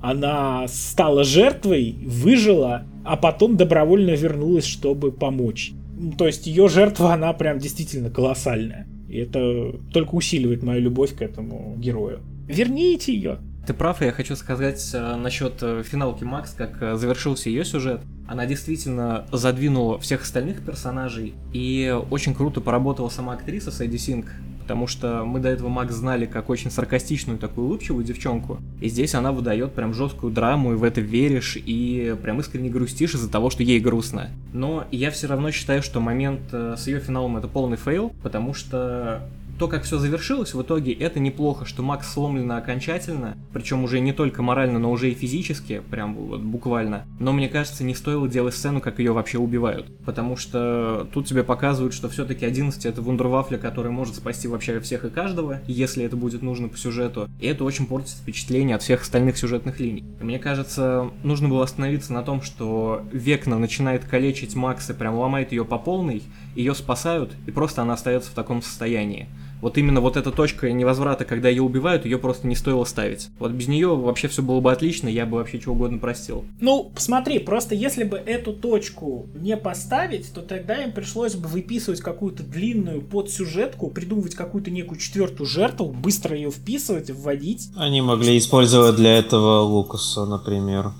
[0.00, 5.72] Она стала жертвой, выжила, а потом добровольно вернулась, чтобы помочь.
[6.16, 8.86] То есть ее жертва, она прям действительно колоссальная.
[9.08, 12.20] И это только усиливает мою любовь к этому герою.
[12.48, 13.38] Верните ее.
[13.64, 18.00] Ты прав, я хочу сказать э, насчет э, финалки Макс, как э, завершился ее сюжет.
[18.26, 24.26] Она действительно задвинула всех остальных персонажей, и очень круто поработала сама актриса Сэдди Синг,
[24.62, 29.14] потому что мы до этого Макс знали как очень саркастичную такую улыбчивую девчонку, и здесь
[29.14, 33.48] она выдает прям жесткую драму, и в это веришь, и прям искренне грустишь из-за того,
[33.50, 34.30] что ей грустно.
[34.52, 39.22] Но я все равно считаю, что момент с ее финалом это полный фейл, потому что
[39.62, 44.12] то, как все завершилось, в итоге это неплохо, что Макс сломлена окончательно, причем уже не
[44.12, 47.06] только морально, но уже и физически, прям вот буквально.
[47.20, 51.44] Но мне кажется, не стоило делать сцену, как ее вообще убивают, потому что тут тебе
[51.44, 56.16] показывают, что все-таки 11 это вундервафля, который может спасти вообще всех и каждого, если это
[56.16, 60.02] будет нужно по сюжету, и это очень портит впечатление от всех остальных сюжетных линий.
[60.20, 65.52] И мне кажется, нужно было остановиться на том, что Векна начинает калечить Макса, прям ломает
[65.52, 66.24] ее по полной,
[66.56, 69.28] ее спасают, и просто она остается в таком состоянии
[69.62, 73.30] вот именно вот эта точка невозврата, когда ее убивают, ее просто не стоило ставить.
[73.38, 76.44] Вот без нее вообще все было бы отлично, я бы вообще чего угодно простил.
[76.60, 82.00] Ну, посмотри, просто если бы эту точку не поставить, то тогда им пришлось бы выписывать
[82.00, 87.70] какую-то длинную подсюжетку, придумывать какую-то некую четвертую жертву, быстро ее вписывать, вводить.
[87.76, 90.90] Они могли использовать для этого Лукаса, например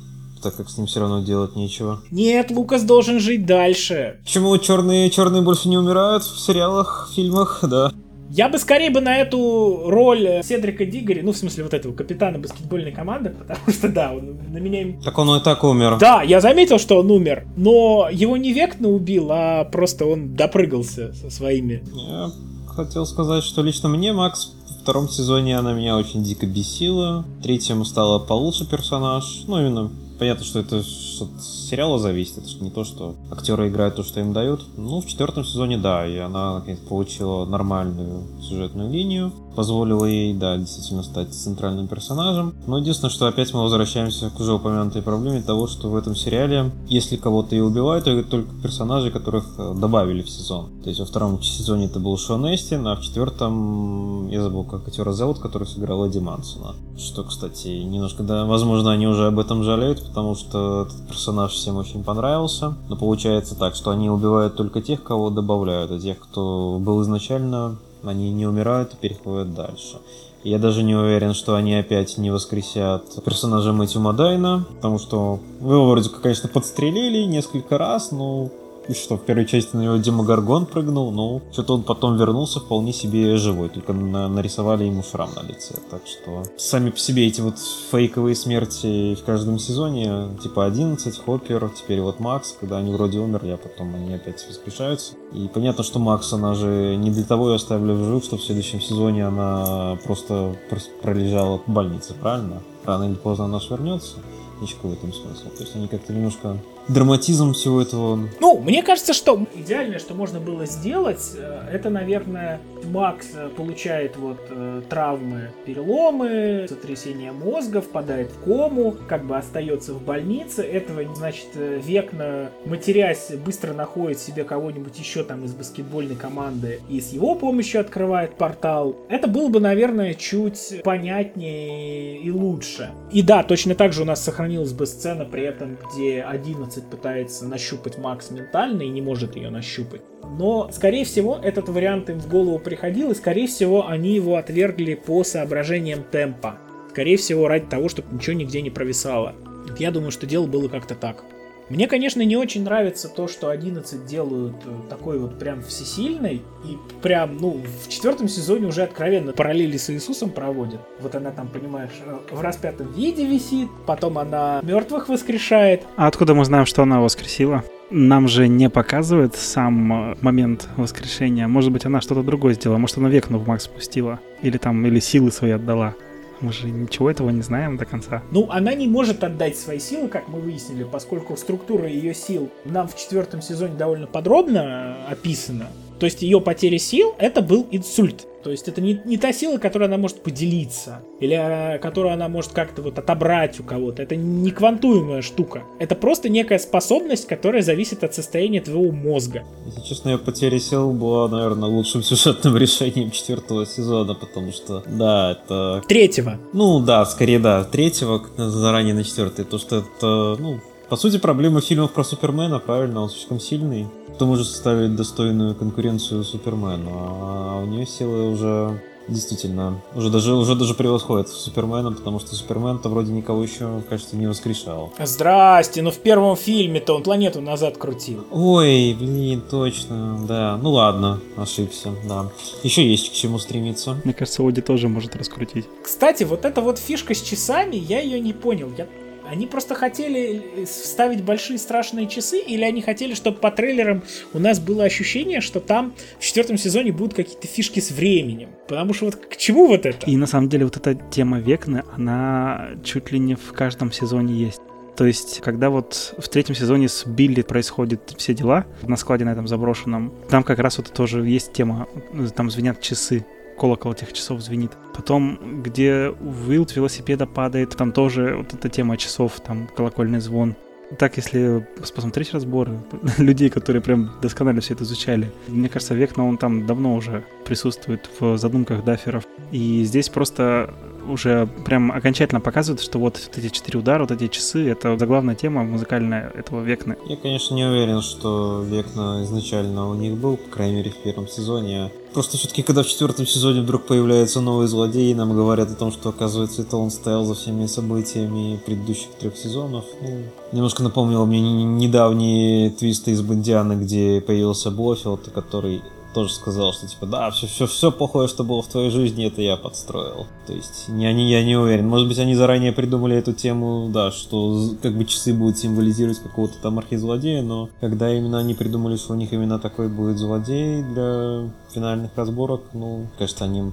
[0.43, 2.03] так как с ним все равно делать нечего.
[2.11, 4.19] Нет, Лукас должен жить дальше.
[4.25, 7.93] Почему черные черные больше не умирают в сериалах, фильмах, да?
[8.35, 11.93] Я бы скорее бы на эту роль э, Седрика Дигори, ну, в смысле, вот этого
[11.93, 14.97] капитана баскетбольной команды, потому что, да, он на меня...
[15.05, 15.99] Так он и так умер.
[16.01, 21.13] Да, я заметил, что он умер, но его не Векна убил, а просто он допрыгался
[21.13, 21.85] со своими.
[21.93, 22.31] Я
[22.69, 27.27] хотел сказать, что лично мне Макс в втором сезоне она меня очень дико бесила.
[27.39, 29.45] В третьем стала получше персонаж.
[29.47, 29.91] Ну, именно
[30.23, 34.33] понятно, что это от сериала зависит, это не то, что актеры играют то, что им
[34.33, 34.65] дают.
[34.77, 40.57] Ну, в четвертом сезоне, да, и она, наконец, получила нормальную сюжетную линию, позволила ей, да,
[40.57, 42.55] действительно стать центральным персонажем.
[42.67, 46.71] Но единственное, что опять мы возвращаемся к уже упомянутой проблеме того, что в этом сериале,
[46.89, 50.69] если кого-то и убивают, то это только персонажи, которых э, добавили в сезон.
[50.83, 54.87] То есть во втором сезоне это был Шон Эстин, а в четвертом, я забыл, как
[54.89, 56.75] актера зовут, который сыграл Эдди Мансона.
[56.99, 61.77] Что, кстати, немножко, да, возможно, они уже об этом жалеют, потому что этот персонаж всем
[61.77, 62.77] очень понравился.
[62.89, 67.77] Но получается так, что они убивают только тех, кого добавляют, а тех, кто был изначально,
[68.05, 69.99] они не умирают и переходят дальше.
[70.45, 75.89] Я даже не уверен, что они опять не воскресят персонажа Мэтью Мадайна, потому что вы
[75.89, 78.51] вроде как, конечно, подстрелили несколько раз, но
[78.89, 82.61] и что, в первой части на него Дима Гаргон прыгнул, ну, что-то он потом вернулся
[82.61, 85.75] вполне себе живой, только на нарисовали ему шрам на лице.
[85.91, 87.55] Так что сами по себе эти вот
[87.91, 93.51] фейковые смерти в каждом сезоне, типа 11, Хоппер, теперь вот Макс, когда они вроде умерли,
[93.51, 95.15] а потом они опять воскрешаются.
[95.33, 98.43] И понятно, что Макс, она же не для того ее оставили в живых, что в
[98.43, 100.57] следующем сезоне она просто
[101.03, 102.63] пролежала в больнице, правильно?
[102.85, 104.17] Рано или поздно она свернется.
[104.61, 105.51] Ничего в этом смысла.
[105.51, 106.57] То есть они как-то немножко
[106.89, 108.29] драматизм всего этого.
[108.41, 114.17] Ну, мне кажется, что идеальное, что можно было сделать, э, это, наверное, Макс э, получает
[114.17, 120.63] вот э, травмы, переломы, сотрясение мозга, впадает в кому, как бы остается в больнице.
[120.63, 127.13] Этого, значит, Векна, матерясь, быстро находит себе кого-нибудь еще там из баскетбольной команды и с
[127.13, 128.97] его помощью открывает портал.
[129.09, 132.91] Это было бы, наверное, чуть понятнее и лучше.
[133.11, 136.91] И да, точно так же у нас сохранилась бы сцена при этом, где 11 11
[136.91, 140.03] пытается нащупать Макс ментально и не может ее нащупать.
[140.23, 144.95] Но, скорее всего, этот вариант им в голову приходил, и, скорее всего, они его отвергли
[144.95, 146.59] по соображениям темпа.
[146.91, 149.35] Скорее всего, ради того, чтобы ничего нигде не провисало.
[149.79, 151.25] Я думаю, что дело было как-то так.
[151.73, 156.43] Мне, конечно, не очень нравится то, что 11 делают э, такой вот прям всесильной.
[156.67, 160.83] И прям, ну, в четвертом сезоне уже откровенно параллели с Иисусом проводят.
[161.01, 165.85] Вот она там, понимаешь, э, в распятом виде висит, потом она мертвых воскрешает.
[165.97, 167.65] А откуда мы знаем, что она воскресила?
[167.89, 171.49] Нам же не показывает сам э, момент воскрешения.
[171.49, 172.77] Может быть, она что-то другое сделала.
[172.77, 174.21] Может, она векну в Макс спустила.
[174.43, 175.95] Или там, или силы свои отдала.
[176.43, 178.23] Мы же ничего этого не знаем до конца.
[178.33, 182.89] Ну, она не может отдать свои силы, как мы выяснили, поскольку структура ее сил нам
[182.89, 185.69] в четвертом сезоне довольно подробно описана.
[186.03, 188.27] То есть ее потеря сил это был инсульт.
[188.43, 192.29] То есть это не, не та сила, которой она может поделиться, или а, которую она
[192.29, 194.03] может как-то вот отобрать у кого-то.
[194.03, 195.63] Это не квантуемая штука.
[195.79, 199.45] Это просто некая способность, которая зависит от состояния твоего мозга.
[199.65, 205.39] Если честно, ее потеря сил была, наверное, лучшим сюжетным решением четвертого сезона, потому что, да,
[205.39, 205.83] это...
[205.87, 206.37] Третьего.
[206.53, 209.45] Ну да, скорее да, третьего, заранее на четвертый.
[209.45, 214.27] То, что это, ну, по сути, проблема фильмов про Супермена, правильно, он слишком сильный кто
[214.27, 220.75] может составить достойную конкуренцию Супермену, а у нее силы уже действительно уже даже уже даже
[220.75, 224.93] превосходят Супермена, потому что Супермен-то вроде никого еще, кажется, не воскрешал.
[225.03, 228.25] Здрасте, но в первом фильме-то он планету назад крутил.
[228.31, 230.59] Ой, блин, точно, да.
[230.63, 232.31] Ну ладно, ошибся, да.
[232.63, 233.97] Еще есть к чему стремиться.
[234.05, 235.67] Мне кажется, Оди тоже может раскрутить.
[235.83, 238.71] Кстати, вот эта вот фишка с часами, я ее не понял.
[238.77, 238.87] Я
[239.29, 244.03] они просто хотели вставить большие страшные часы, или они хотели, чтобы по трейлерам
[244.33, 248.51] у нас было ощущение, что там в четвертом сезоне будут какие-то фишки с временем.
[248.69, 250.07] Потому что вот к чему вот это?
[250.07, 254.35] И на самом деле вот эта тема Векны, она чуть ли не в каждом сезоне
[254.35, 254.61] есть.
[254.97, 259.31] То есть, когда вот в третьем сезоне с Билли происходят все дела на складе на
[259.31, 261.89] этом заброшенном, там как раз вот тоже есть тема,
[262.37, 263.25] там звенят часы
[263.59, 264.73] колокол этих часов звенит.
[264.95, 270.57] Потом, где Уилд велосипеда падает, там тоже вот эта тема часов, там колокольный звон.
[270.99, 272.79] Так, если посмотреть разборы
[273.19, 278.11] людей, которые прям досконально все это изучали, мне кажется, Векна, он там давно уже присутствует
[278.21, 279.25] в задумках даферов.
[279.53, 280.75] И здесь просто
[281.09, 285.65] уже прям окончательно показывают, что вот, эти четыре удара, вот эти часы, это заглавная тема
[285.65, 286.97] музыкальная этого Векны.
[287.07, 291.29] Я, конечно, не уверен, что Векна изначально у них был, по крайней мере, в первом
[291.29, 291.91] сезоне.
[292.13, 295.91] Просто все-таки, когда в четвертом сезоне вдруг появляется новый злодей, и нам говорят о том,
[295.91, 300.23] что, оказывается, это он стоял за всеми событиями предыдущих трех сезонов, ну,
[300.53, 305.83] немножко напомнило мне недавние твисты из Бондиана, где появился Блофилд, который
[306.13, 309.41] тоже сказал, что типа, да, все, все, все плохое, что было в твоей жизни, это
[309.43, 310.27] я подстроил.
[310.47, 311.89] То есть, не, они, я не уверен.
[311.89, 316.55] Может быть, они заранее придумали эту тему, да, что как бы часы будут символизировать какого-то
[316.63, 321.51] там архизлодея, но когда именно они придумали, что у них именно такой будет злодей для
[321.73, 323.73] финальных разборок, ну, кажется, они,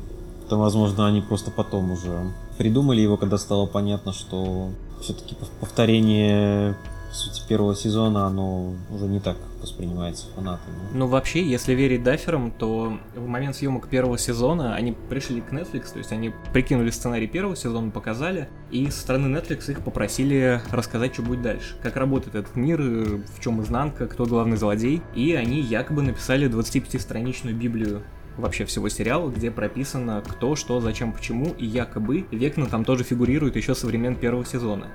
[0.50, 4.70] то, возможно, они просто потом уже придумали его, когда стало понятно, что
[5.02, 6.76] все-таки повторение
[7.16, 10.76] сути первого сезона, оно уже не так воспринимается фанатами.
[10.94, 15.92] Ну, вообще, если верить даферам, то в момент съемок первого сезона они пришли к Netflix,
[15.92, 21.14] то есть они прикинули сценарий первого сезона, показали, и со стороны Netflix их попросили рассказать,
[21.14, 21.76] что будет дальше.
[21.84, 27.54] Как работает этот мир, в чем изнанка, кто главный злодей, и они якобы написали 25-страничную
[27.54, 28.04] библию
[28.38, 33.56] вообще всего сериала, где прописано кто, что, зачем, почему, и якобы Векна там тоже фигурирует
[33.58, 34.88] еще со времен первого сезона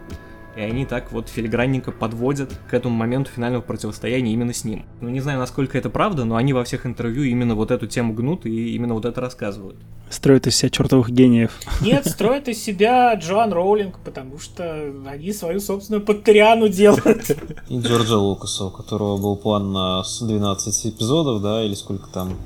[0.56, 4.84] и они так вот филигранненько подводят к этому моменту финального противостояния именно с ним.
[5.00, 8.14] Ну, не знаю, насколько это правда, но они во всех интервью именно вот эту тему
[8.14, 9.76] гнут и именно вот это рассказывают.
[10.10, 11.58] Строят из себя чертовых гениев.
[11.80, 17.30] Нет, строят из себя Джоан Роулинг, потому что они свою собственную Патриану делают.
[17.68, 22.36] И Джорджа Лукаса, у которого был план на 12 эпизодов, да, или сколько там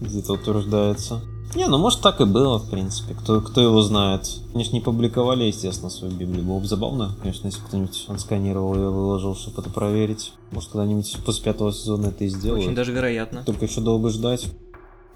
[0.00, 1.22] где-то утверждается.
[1.54, 3.14] Не, ну может так и было, в принципе.
[3.14, 4.28] Кто, кто его знает.
[4.54, 6.44] Они же не публиковали, естественно, свою Библию.
[6.44, 10.32] Было бы забавно, конечно, если кто-нибудь отсканировал ее, выложил, чтобы это проверить.
[10.50, 12.64] Может, когда-нибудь после пятого сезона это и сделают.
[12.64, 13.44] Очень даже вероятно.
[13.44, 14.46] Только еще долго ждать.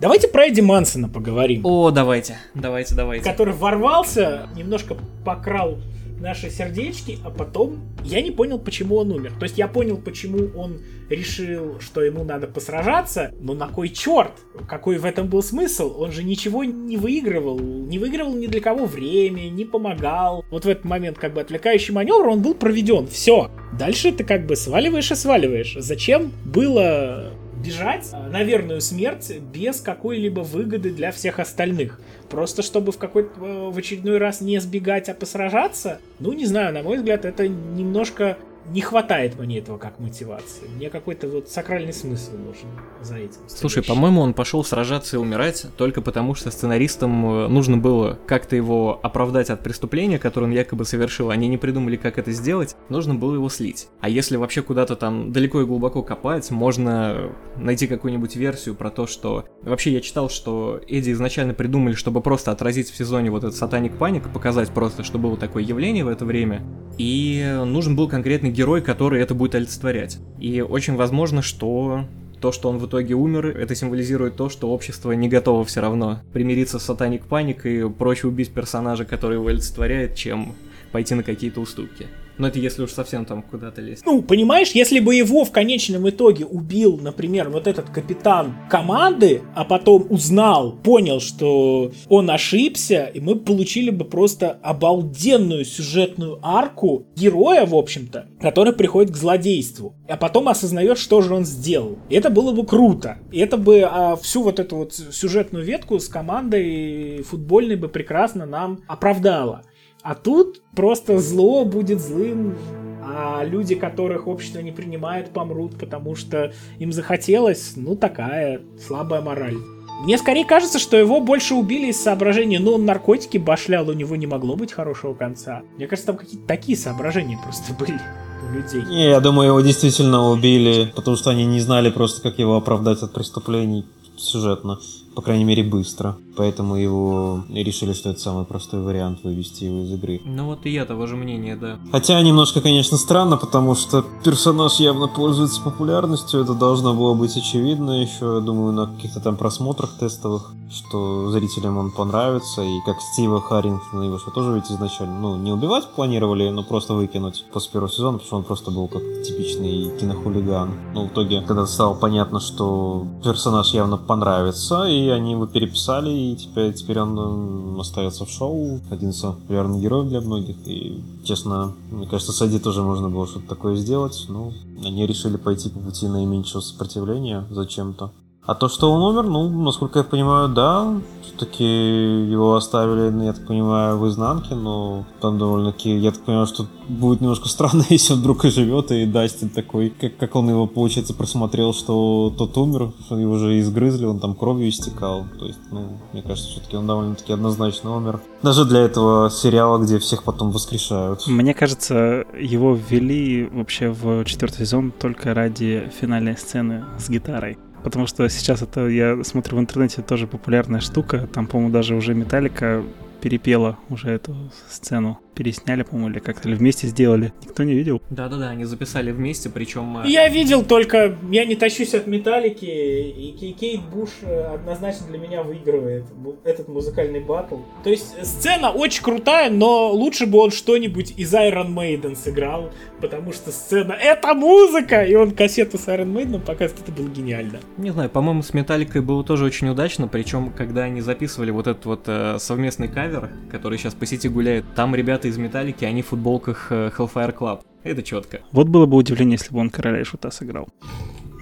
[0.00, 1.64] Давайте про Эдди Мансона поговорим.
[1.64, 3.24] О, давайте, давайте, давайте.
[3.24, 5.76] Который ворвался, немножко покрал
[6.22, 9.32] наши сердечки, а потом я не понял, почему он умер.
[9.38, 10.78] То есть я понял, почему он
[11.10, 14.32] решил, что ему надо посражаться, но на кой черт?
[14.68, 15.94] Какой в этом был смысл?
[15.98, 20.44] Он же ничего не выигрывал, не выигрывал ни для кого время, не помогал.
[20.50, 23.50] Вот в этот момент как бы отвлекающий маневр, он был проведен, все.
[23.78, 25.76] Дальше ты как бы сваливаешь и сваливаешь.
[25.78, 27.32] Зачем было
[27.64, 32.00] бежать на верную смерть без какой-либо выгоды для всех остальных.
[32.28, 36.82] Просто чтобы в какой-то в очередной раз не сбегать, а посражаться, ну не знаю, на
[36.82, 38.38] мой взгляд, это немножко
[38.70, 40.68] не хватает мне этого как мотивации.
[40.76, 42.68] Мне какой-то вот сакральный смысл нужен
[43.02, 43.40] за этим.
[43.48, 48.56] Слушай, по-моему, он пошел сражаться и умирать только потому, что сценаристам э, нужно было как-то
[48.56, 51.30] его оправдать от преступления, которое он якобы совершил.
[51.30, 53.88] Они не придумали, как это сделать, нужно было его слить.
[54.00, 59.06] А если вообще куда-то там далеко и глубоко копать, можно найти какую-нибудь версию про то,
[59.06, 59.44] что...
[59.62, 63.96] Вообще я читал, что Эдди изначально придумали, чтобы просто отразить в сезоне вот этот сатаник
[63.96, 66.62] паник, показать просто, что было такое явление в это время.
[66.98, 70.18] И нужен был конкретный герой, который это будет олицетворять.
[70.38, 72.04] И очень возможно, что
[72.40, 76.20] то, что он в итоге умер, это символизирует то, что общество не готово все равно
[76.32, 80.54] примириться с Сатаник Паник и проще убить персонажа, который его олицетворяет, чем
[80.90, 82.08] пойти на какие-то уступки.
[82.38, 84.04] Но это если уж совсем там куда-то лезть.
[84.04, 89.64] Ну, понимаешь, если бы его в конечном итоге убил, например, вот этот капитан команды, а
[89.64, 97.66] потом узнал, понял, что он ошибся, и мы получили бы просто обалденную сюжетную арку героя,
[97.66, 101.98] в общем-то, который приходит к злодейству, а потом осознает, что же он сделал.
[102.08, 103.18] И это было бы круто.
[103.30, 108.46] И это бы а, всю вот эту вот сюжетную ветку с командой футбольной бы прекрасно
[108.46, 109.62] нам оправдало.
[110.02, 112.56] А тут просто зло будет злым,
[113.04, 119.58] а люди, которых общество не принимает, помрут, потому что им захотелось, ну, такая слабая мораль.
[120.02, 124.16] Мне скорее кажется, что его больше убили из соображения, ну, он наркотики башлял, у него
[124.16, 125.62] не могло быть хорошего конца.
[125.76, 128.00] Мне кажется, там какие-то такие соображения просто были
[128.48, 128.82] у людей.
[128.88, 133.02] Не, я думаю, его действительно убили, потому что они не знали просто, как его оправдать
[133.02, 133.86] от преступлений
[134.16, 134.78] сюжетно
[135.14, 136.16] по крайней мере, быстро.
[136.36, 140.20] Поэтому его решили, что это самый простой вариант вывести его из игры.
[140.24, 141.78] Ну вот и я того же мнения, да.
[141.90, 148.02] Хотя немножко, конечно, странно, потому что персонаж явно пользуется популярностью, это должно было быть очевидно
[148.02, 153.40] еще, я думаю, на каких-то там просмотрах тестовых, что зрителям он понравится, и как Стива
[153.40, 157.90] Харрингтона его что тоже ведь изначально, ну, не убивать планировали, но просто выкинуть после первого
[157.90, 160.70] сезона, потому что он просто был как типичный кинохулиган.
[160.94, 166.36] Но в итоге, когда стало понятно, что персонаж явно понравится, и они его переписали, и
[166.36, 168.80] теперь, теперь он остается в шоу.
[168.90, 170.56] Один из самых популярных героев для многих.
[170.66, 174.26] И, честно, мне кажется, с Эдди тоже можно было что-то такое сделать.
[174.28, 174.52] Но
[174.84, 178.12] они решили пойти по пути наименьшего сопротивления зачем-то.
[178.44, 183.46] А то, что он умер, ну, насколько я понимаю, да, все-таки его оставили, я так
[183.46, 188.18] понимаю, в изнанке, но там довольно-таки, я так понимаю, что будет немножко странно, если он
[188.18, 192.90] вдруг и живет, и Дастин такой, как, как он его, получается, просмотрел, что тот умер,
[193.06, 195.24] что его уже изгрызли, он там кровью истекал.
[195.38, 198.20] То есть, ну, мне кажется, все-таки он довольно-таки однозначно умер.
[198.42, 201.28] Даже для этого сериала, где всех потом воскрешают.
[201.28, 207.56] Мне кажется, его ввели вообще в четвертый сезон только ради финальной сцены с гитарой.
[207.82, 211.28] Потому что сейчас это, я смотрю в интернете, тоже популярная штука.
[211.32, 212.82] Там, по-моему, даже уже Металлика
[213.20, 214.36] перепела уже эту
[214.68, 217.32] сцену пересняли, по-моему, или как-то или вместе сделали.
[217.42, 218.00] Никто не видел?
[218.10, 219.98] Да-да-да, они записали вместе, причем...
[219.98, 221.16] Э, я видел только...
[221.30, 226.04] Я не тащусь от Металлики, и Кейт Буш э, однозначно для меня выигрывает
[226.44, 227.58] этот музыкальный батл.
[227.84, 232.70] То есть сцена очень крутая, но лучше бы он что-нибудь из Iron Maiden сыграл,
[233.00, 235.02] потому что сцена— это музыка!
[235.02, 237.60] И он кассету с Iron Maiden показывает, это было гениально.
[237.76, 241.84] Не знаю, по-моему, с Металликой было тоже очень удачно, причем, когда они записывали вот этот
[241.86, 246.02] вот э, совместный кавер, который сейчас по сети гуляет, там ребята ребята из Металлики, они
[246.02, 247.60] в футболках э, Hellfire Club.
[247.84, 248.40] Это четко.
[248.52, 250.68] Вот было бы удивление, если бы он короля и шута сыграл.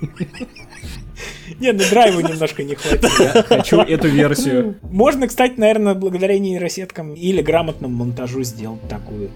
[1.60, 3.04] Не, ну драйва немножко не хватит.
[3.46, 4.76] хочу эту версию.
[4.82, 9.30] Можно, кстати, наверное, благодаря нейросеткам или грамотному монтажу сделать такую.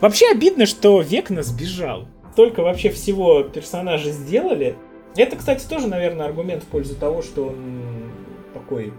[0.00, 2.06] Вообще обидно, что Векна сбежал.
[2.36, 4.76] Только вообще всего персонажа сделали.
[5.16, 8.12] Это, кстати, тоже, наверное, аргумент в пользу того, что он
[8.52, 8.92] такой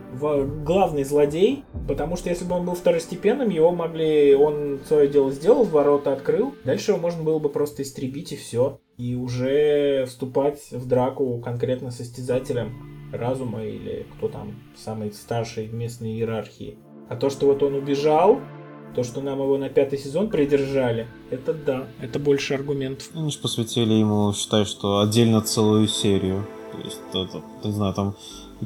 [0.65, 5.63] главный злодей, потому что если бы он был второстепенным, его могли, он свое дело сделал,
[5.63, 10.87] ворота открыл, дальше его можно было бы просто истребить и все, и уже вступать в
[10.87, 16.77] драку конкретно состязателем разума или кто там самый старший в местной иерархии.
[17.09, 18.39] А то, что вот он убежал,
[18.95, 23.09] то, что нам его на пятый сезон придержали, это да, это больше аргументов.
[23.13, 26.45] Они же посвятили ему, считай, что отдельно целую серию.
[26.71, 28.15] То есть, это, не знаю, там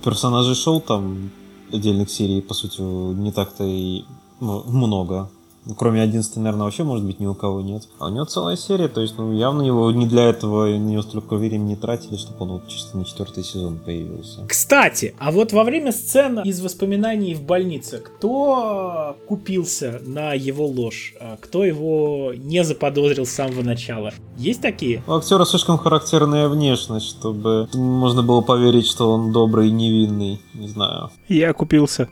[0.04, 1.32] персонажей шоу там
[1.72, 4.04] отдельных серий, по сути, не так-то и
[4.40, 5.30] ну, много.
[5.66, 7.88] Ну, кроме 11, наверное, вообще, может быть, ни у кого нет.
[8.00, 11.02] А у него целая серия, то есть, ну, явно его не для этого, на него
[11.02, 14.46] столько времени не тратили, чтобы он вот чисто на четвертый сезон появился.
[14.48, 21.16] Кстати, а вот во время сцены из воспоминаний в больнице, кто купился на его ложь?
[21.20, 24.14] А кто его не заподозрил с самого начала?
[24.38, 25.04] Есть такие?
[25.08, 30.40] У актера слишком характерная внешность, чтобы можно было поверить, что он добрый и невинный.
[30.54, 31.10] Не знаю.
[31.28, 32.08] Я купился.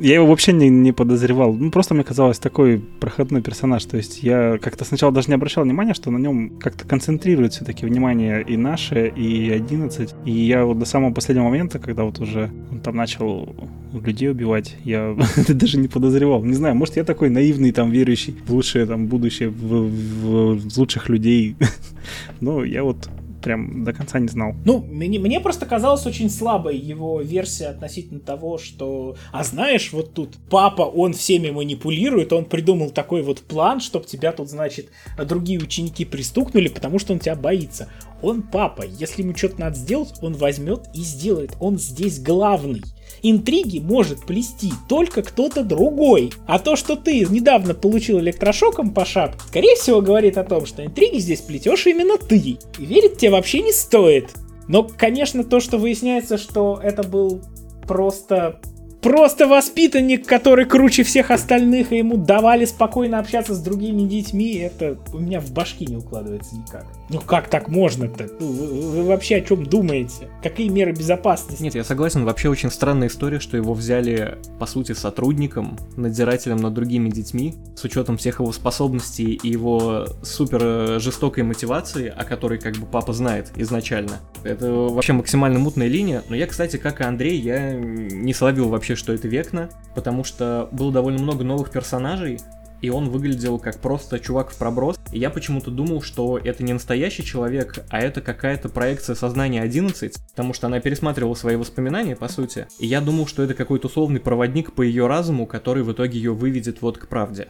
[0.00, 1.54] Я его вообще не, не подозревал.
[1.54, 3.84] Ну, просто мне казалось такой проходной персонаж.
[3.84, 7.84] То есть я как-то сначала даже не обращал внимания, что на нем как-то концентрирует все-таки
[7.84, 10.14] внимание и наше, и 11.
[10.24, 13.54] И я вот до самого последнего момента, когда вот уже он там начал
[13.92, 15.16] людей убивать, я
[15.48, 16.44] даже не подозревал.
[16.44, 20.78] Не знаю, может, я такой наивный, там, верующий в лучшее там будущее, в, в, в
[20.78, 21.56] лучших людей.
[22.40, 23.08] Но я вот
[23.40, 24.54] прям до конца не знал.
[24.64, 29.16] Ну, мне, мне просто казалась очень слабой его версия относительно того, что...
[29.32, 34.32] А знаешь, вот тут папа, он всеми манипулирует, он придумал такой вот план, чтобы тебя
[34.32, 37.88] тут, значит, другие ученики пристукнули, потому что он тебя боится.
[38.22, 41.56] Он папа, если ему что-то надо сделать, он возьмет и сделает.
[41.60, 42.82] Он здесь главный.
[43.22, 46.32] Интриги может плести только кто-то другой.
[46.46, 50.84] А то, что ты недавно получил электрошоком по шапке, скорее всего говорит о том, что
[50.84, 52.36] интриги здесь плетешь именно ты.
[52.36, 54.30] И верить тебе вообще не стоит.
[54.68, 57.40] Но, конечно, то, что выясняется, что это был
[57.86, 58.60] просто
[59.00, 64.98] просто воспитанник, который круче всех остальных, и ему давали спокойно общаться с другими детьми, это
[65.12, 66.86] у меня в башке не укладывается никак.
[67.10, 68.28] Ну как так можно-то?
[68.38, 70.28] Ну, вы, вообще о чем думаете?
[70.42, 71.62] Какие меры безопасности?
[71.62, 76.74] Нет, я согласен, вообще очень странная история, что его взяли, по сути, сотрудником, надзирателем над
[76.74, 82.58] другими детьми, с учетом всех его способностей и его супер э, жестокой мотивации, о которой
[82.58, 84.18] как бы папа знает изначально.
[84.44, 88.96] Это вообще максимально мутная линия, но я, кстати, как и Андрей, я не словил вообще,
[88.96, 92.38] что это Векна, потому что было довольно много новых персонажей,
[92.80, 94.96] и он выглядел как просто чувак в проброс.
[95.12, 100.16] И я почему-то думал, что это не настоящий человек, а это какая-то проекция сознания 11,
[100.30, 102.66] потому что она пересматривала свои воспоминания, по сути.
[102.78, 106.32] И я думал, что это какой-то условный проводник по ее разуму, который в итоге ее
[106.32, 107.48] выведет вот к правде.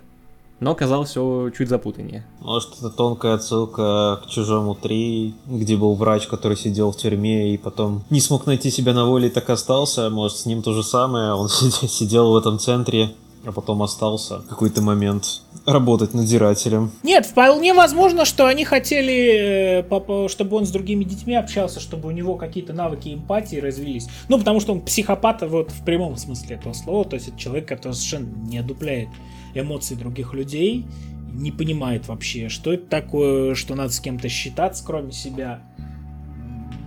[0.60, 2.26] Но оказалось все чуть запутаннее.
[2.40, 7.58] Может, это тонкая отсылка к «Чужому 3», где был врач, который сидел в тюрьме и
[7.58, 10.10] потом не смог найти себя на воле и так остался.
[10.10, 13.14] Может, с ним то же самое, он сидел в этом центре
[13.44, 16.90] а потом остался какой-то момент работать надзирателем.
[17.02, 22.10] Нет, вполне возможно, что они хотели, э, чтобы он с другими детьми общался, чтобы у
[22.10, 24.08] него какие-то навыки эмпатии развились.
[24.28, 27.68] Ну, потому что он психопат вот в прямом смысле этого слова, то есть это человек,
[27.68, 29.08] который совершенно не одупляет
[29.54, 30.86] эмоции других людей,
[31.32, 35.60] не понимает вообще, что это такое, что надо с кем-то считаться, кроме себя.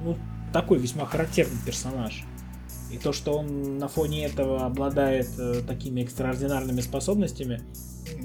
[0.04, 0.18] Ну,
[0.52, 2.24] такой весьма характерный персонаж.
[2.92, 7.62] И то, что он на фоне этого обладает э, такими экстраординарными способностями,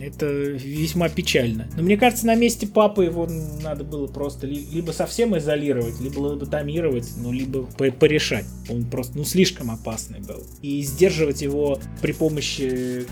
[0.01, 1.69] это весьма печально.
[1.77, 3.27] Но мне кажется, на месте папы его
[3.62, 8.47] надо было просто ли, либо совсем изолировать, либо лоботомировать, ну, либо по порешать.
[8.69, 10.43] Он просто, ну, слишком опасный был.
[10.62, 13.07] И сдерживать его при помощи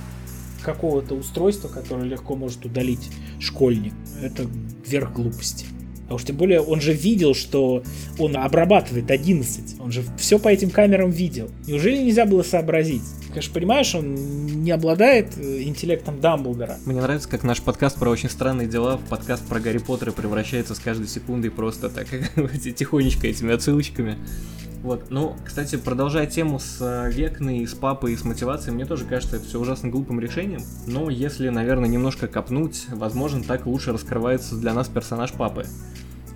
[0.62, 4.46] какого-то устройства, которое легко может удалить школьник, это
[4.86, 5.66] верх глупости.
[6.08, 7.82] А уж тем более он же видел, что
[8.18, 9.80] он обрабатывает 11.
[9.80, 11.50] Он же все по этим камерам видел.
[11.66, 13.02] Неужели нельзя было сообразить?
[13.28, 14.14] Конечно, понимаешь, он
[14.62, 16.78] не обладает э, интеллектом Дамблдора.
[16.86, 20.74] Мне нравится, как наш подкаст про очень странные дела в подкаст про Гарри Поттера превращается
[20.74, 22.06] с каждой секундой просто так
[22.76, 24.16] тихонечко этими отсылочками.
[24.84, 29.06] Вот, ну, кстати, продолжая тему с э, Векной, с папой и с мотивацией, мне тоже
[29.06, 30.60] кажется это все ужасно глупым решением.
[30.86, 35.64] Но если, наверное, немножко копнуть, возможно, так лучше раскрывается для нас персонаж папы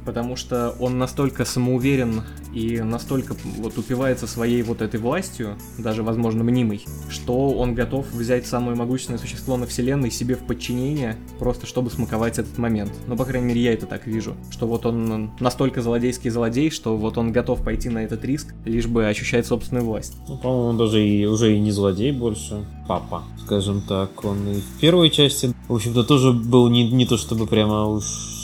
[0.09, 2.23] потому что он настолько самоуверен
[2.55, 8.47] и настолько вот упивается своей вот этой властью, даже, возможно, мнимой, что он готов взять
[8.47, 12.91] самое могущественное существо на вселенной себе в подчинение, просто чтобы смаковать этот момент.
[13.07, 16.97] Ну, по крайней мере, я это так вижу, что вот он настолько злодейский злодей, что
[16.97, 20.17] вот он готов пойти на этот риск, лишь бы ощущать собственную власть.
[20.27, 24.25] Ну, по-моему, даже и уже и не злодей больше, папа, скажем так.
[24.25, 28.38] Он и в первой части, в общем-то, тоже был не, не то чтобы прямо уж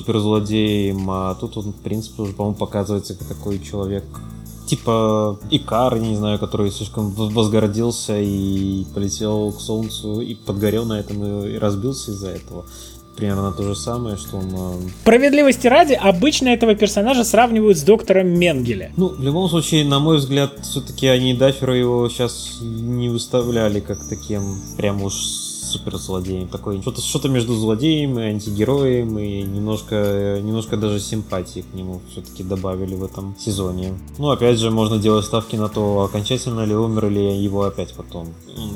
[0.00, 4.04] суперзлодеем, а тут он, в принципе, уже, по-моему, показывается как такой человек,
[4.66, 11.24] типа Икар, не знаю, который слишком возгордился и полетел к Солнцу и подгорел на этом
[11.24, 12.66] и разбился из-за этого.
[13.16, 14.50] Примерно то же самое, что он...
[14.54, 18.92] Э, Справедливости ради, обычно этого персонажа сравнивают с доктором Менгеле.
[18.98, 24.06] Ну, в любом случае, на мой взгляд, все-таки они Даффера его сейчас не выставляли как
[24.06, 25.14] таким прям уж
[25.76, 26.48] суперзлодеем.
[26.48, 32.42] Такой что-то что между злодеем и антигероем, и немножко, немножко даже симпатии к нему все-таки
[32.42, 33.94] добавили в этом сезоне.
[34.18, 38.28] Ну, опять же, можно делать ставки на то, окончательно ли умер, или его опять потом.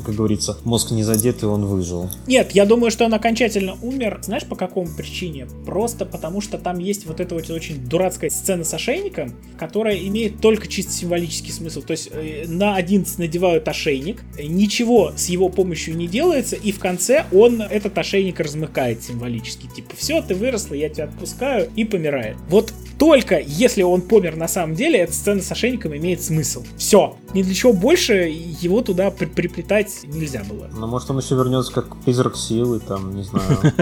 [0.05, 2.11] Как говорится, мозг не задет, и он выжил.
[2.27, 4.21] Нет, я думаю, что он окончательно умер.
[4.23, 5.47] Знаешь, по какому причине?
[5.65, 10.41] Просто потому, что там есть вот эта вот очень дурацкая сцена с ошейником, которая имеет
[10.41, 11.83] только чисто символический смысл.
[11.83, 16.79] То есть э, на 11 надевают ошейник, ничего с его помощью не делается, и в
[16.79, 16.90] конце
[17.33, 19.67] он этот ошейник размыкает символически.
[19.67, 22.37] Типа, все, ты выросла, я тебя отпускаю, и помирает.
[22.49, 26.65] Вот только если он помер на самом деле, эта сцена с ошейником имеет смысл.
[26.77, 27.17] Все.
[27.33, 30.69] Ни для чего больше его туда при приплетать нельзя было.
[30.73, 33.59] Ну, может, он еще вернется как призрак силы, там, не знаю.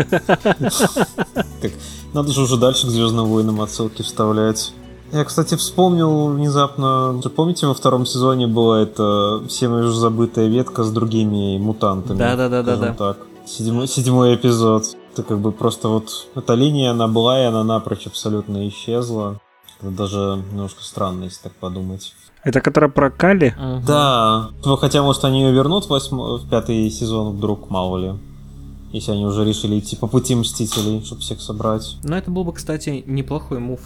[2.12, 4.72] Надо же уже дальше к Звездным войнам отсылки вставлять.
[5.12, 10.90] Я, кстати, вспомнил внезапно, помните, во втором сезоне была эта всем уже забытая ветка с
[10.90, 12.18] другими мутантами?
[12.18, 12.94] Да-да-да-да.
[12.94, 13.18] так.
[13.46, 14.84] Седьмой, седьмой эпизод.
[15.12, 19.40] Это как бы просто вот эта линия, она была, и она напрочь абсолютно исчезла.
[19.80, 22.14] Это даже немножко странно, если так подумать.
[22.44, 23.56] Это которая про Кали?
[23.58, 23.84] Uh-huh.
[23.86, 24.50] Да.
[24.76, 26.18] Хотя, может, они ее вернут в, восьм...
[26.18, 28.14] в пятый сезон вдруг, мало ли.
[28.92, 31.96] Если они уже решили идти по пути Мстителей, чтобы всех собрать.
[32.02, 33.80] Но это был бы, кстати, неплохой мув.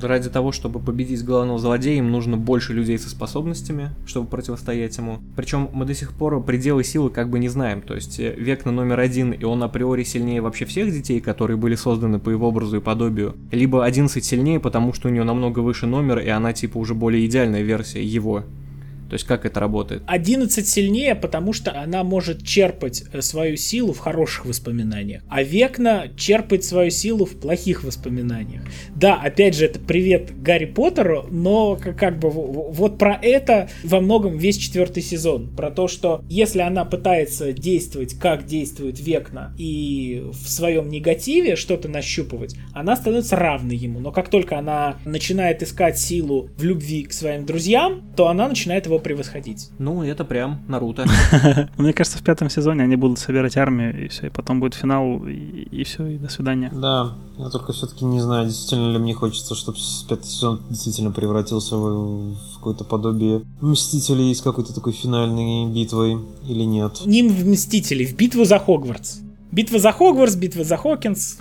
[0.00, 5.18] Ради того, чтобы победить главного злодея, им нужно больше людей со способностями, чтобы противостоять ему.
[5.36, 7.82] Причем мы до сих пор пределы силы как бы не знаем.
[7.82, 11.56] То есть э, век на номер один, и он априори сильнее вообще всех детей, которые
[11.56, 13.36] были созданы по его образу и подобию.
[13.50, 17.24] Либо 11 сильнее, потому что у нее намного выше номер, и она типа уже более
[17.26, 18.44] идеальная версия его.
[19.12, 20.02] То есть как это работает?
[20.06, 26.06] 11 сильнее, потому что она может черпать э, свою силу в хороших воспоминаниях, а Векна
[26.16, 28.62] черпает свою силу в плохих воспоминаниях.
[28.96, 34.38] Да, опять же, это привет Гарри Поттеру, но как, бы вот про это во многом
[34.38, 35.54] весь четвертый сезон.
[35.54, 41.86] Про то, что если она пытается действовать, как действует Векна, и в своем негативе что-то
[41.86, 44.00] нащупывать, она становится равной ему.
[44.00, 48.86] Но как только она начинает искать силу в любви к своим друзьям, то она начинает
[48.86, 49.70] его превосходить.
[49.78, 51.06] Ну, это прям Наруто.
[51.78, 55.26] Мне кажется, в пятом сезоне они будут собирать армию, и все, и потом будет финал,
[55.26, 56.70] и, все, и до свидания.
[56.72, 59.78] Да, я только все-таки не знаю, действительно ли мне хочется, чтобы
[60.08, 67.02] пятый сезон действительно превратился в, какое-то подобие Мстителей с какой-то такой финальной битвой, или нет.
[67.04, 69.20] Не в Мстителей, в битву за Хогвартс.
[69.50, 71.38] Битва за Хогвартс, битва за Хокинс.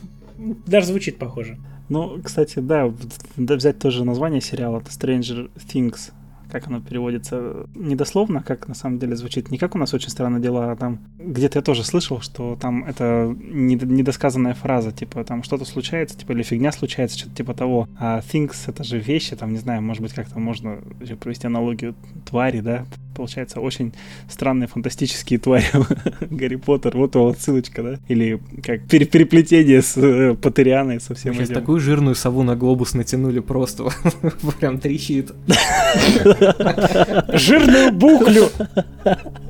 [0.66, 1.58] Даже звучит похоже.
[1.90, 2.92] Ну, кстати, да,
[3.36, 6.12] взять тоже название сериала, это Stranger Things
[6.52, 10.42] как оно переводится недословно, как на самом деле звучит, не как у нас очень странные
[10.42, 15.66] дела, а там где-то я тоже слышал, что там это недосказанная фраза, типа там что-то
[15.66, 17.88] случается, типа или фигня случается, что-то типа того.
[17.98, 20.80] А things это же вещи, там не знаю, может быть как-то можно
[21.20, 21.96] провести аналогию
[22.26, 22.86] твари, да,
[23.22, 23.94] получается, очень
[24.28, 25.66] странные фантастические твари
[26.32, 26.98] Гарри Поттер.
[26.98, 28.00] Вот вот ссылочка, да?
[28.08, 33.40] Или как переплетение с э, Патерианой со всем Сейчас такую жирную сову на глобус натянули
[33.40, 33.90] просто.
[34.60, 35.34] Прям трещит.
[37.34, 38.50] Жирную буклю!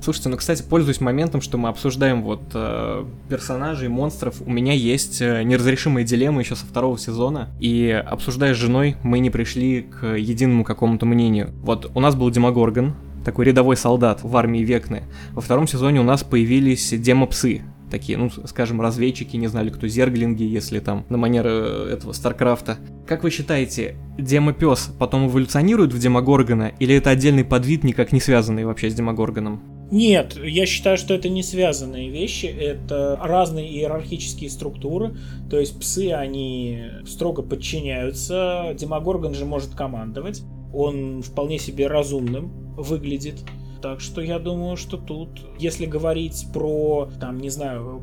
[0.01, 5.22] Слушайте, ну, кстати, пользуясь моментом, что мы обсуждаем вот э, персонажей, монстров, у меня есть
[5.22, 10.07] э, неразрешимые дилеммы еще со второго сезона, и обсуждая с женой, мы не пришли к
[10.07, 11.51] единому какому-то мнению.
[11.61, 15.03] Вот у нас был Демогоргон, такой рядовой солдат в армии Векны.
[15.34, 20.43] Во втором сезоне у нас появились демопсы, такие, ну, скажем, разведчики, не знали, кто зерглинги,
[20.43, 22.78] если там на манер э, этого Старкрафта.
[23.05, 28.65] Как вы считаете, демопес потом эволюционирует в демогоргона, или это отдельный подвид, никак не связанный
[28.65, 29.61] вообще с демогоргоном?
[29.91, 35.17] Нет, я считаю, что это не связанные вещи, это разные иерархические структуры,
[35.49, 40.43] то есть псы, они строго подчиняются, демогоргон же может командовать,
[40.74, 43.43] он вполне себе разумным выглядит.
[43.82, 47.99] Так что я думаю, что тут, если говорить про, там, не знаю,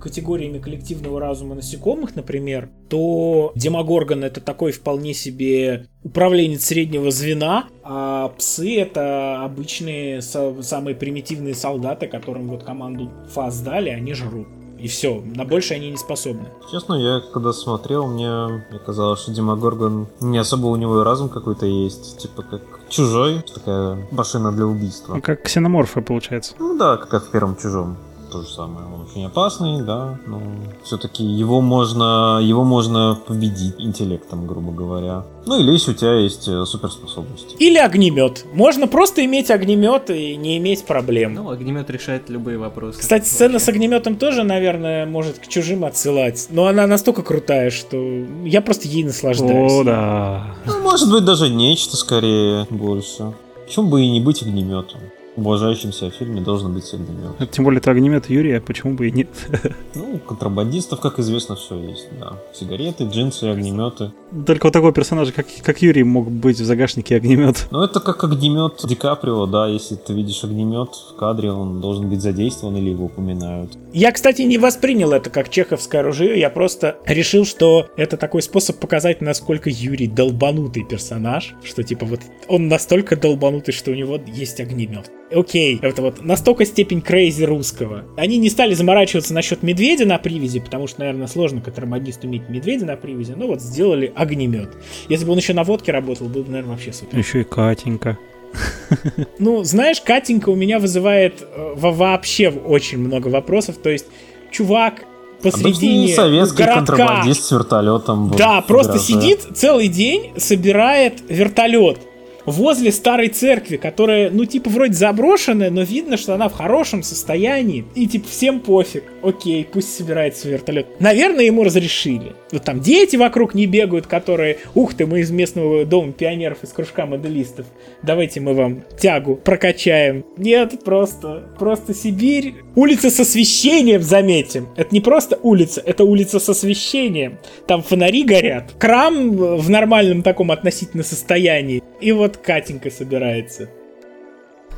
[0.00, 8.28] категориями коллективного разума насекомых, например, то Демогоргон это такой вполне себе управленец среднего звена, а
[8.38, 14.48] псы это обычные самые примитивные солдаты, которым вот команду фаз дали, они жрут.
[14.80, 16.48] И все, на больше они не способны.
[16.70, 18.30] Честно, я когда смотрел, мне,
[18.70, 22.18] мне казалось, что Дима Горгон не особо у него и разум какой-то есть.
[22.18, 25.14] Типа как чужой, такая машина для убийства.
[25.14, 26.54] Ну, как ксеноморфы, получается.
[26.58, 27.96] Ну да, как в первом чужом
[28.30, 28.86] то же самое.
[28.86, 30.40] Он очень опасный, да, но
[30.84, 35.24] все-таки его можно, его можно победить интеллектом, грубо говоря.
[35.46, 37.56] Ну или если у тебя есть э, суперспособности.
[37.58, 38.46] Или огнемет.
[38.52, 41.34] Можно просто иметь огнемет и не иметь проблем.
[41.34, 43.00] Ну, огнемет решает любые вопросы.
[43.00, 46.46] Кстати, сцена с огнеметом тоже, наверное, может к чужим отсылать.
[46.50, 47.96] Но она настолько крутая, что
[48.44, 49.72] я просто ей наслаждаюсь.
[49.72, 50.54] О, да.
[50.66, 53.32] Ну, может быть, даже нечто скорее больше.
[53.66, 55.00] Почему бы и не быть огнеметом?
[55.36, 57.50] Уважающемся фильме должен быть огнемет.
[57.50, 59.28] Тем более это огнемет Юрия, почему бы и нет?
[59.92, 62.34] Ну, контрабандистов, как известно, все есть, да.
[62.54, 64.12] Сигареты, джинсы, огнеметы.
[64.46, 67.66] Только вот такого персонажа, как, как Юрий, мог быть в загашнике огнемет.
[67.70, 72.08] Ну, это как огнемет Ди Каприо, да, если ты видишь огнемет в кадре, он должен
[72.08, 73.76] быть задействован или его упоминают.
[73.92, 78.78] Я, кстати, не воспринял это как чеховское оружие, я просто решил, что это такой способ
[78.78, 84.60] показать, насколько Юрий долбанутый персонаж, что типа вот он настолько долбанутый, что у него есть
[84.60, 85.10] огнемет.
[85.32, 88.04] Окей, это вот настолько степень крейзи русского.
[88.16, 92.86] Они не стали заморачиваться насчет медведя на привязи, потому что, наверное, сложно контрабандисту иметь медведя
[92.86, 94.70] на привязи, ну вот сделали огнемет.
[95.08, 97.18] Если бы он еще на водке работал, был бы, наверное, вообще супер.
[97.18, 98.18] Еще и Катенька.
[99.38, 103.76] Ну, знаешь, Катенька у меня вызывает э, вообще очень много вопросов.
[103.76, 104.06] То есть,
[104.50, 105.04] чувак
[105.42, 106.74] посредине Обычный советский городка.
[106.78, 108.30] контрабандист с вертолетом.
[108.36, 111.98] Да, просто сидит целый день, собирает вертолет
[112.46, 117.84] возле старой церкви, которая, ну, типа, вроде заброшенная, но видно, что она в хорошем состоянии.
[117.94, 119.04] И, типа, всем пофиг.
[119.22, 121.00] Окей, пусть собирается вертолет.
[121.00, 122.32] Наверное, ему разрешили.
[122.52, 126.70] Вот там дети вокруг не бегают, которые, ух ты, мы из местного дома пионеров, из
[126.70, 127.66] кружка моделистов.
[128.02, 130.24] Давайте мы вам тягу прокачаем.
[130.36, 132.54] Нет, просто, просто Сибирь.
[132.74, 134.68] Улица с освещением, заметим.
[134.76, 137.38] Это не просто улица, это улица с освещением.
[137.66, 138.72] Там фонари горят.
[138.78, 141.82] Крам в нормальном таком относительно состоянии.
[142.00, 143.68] И вот Катенька собирается.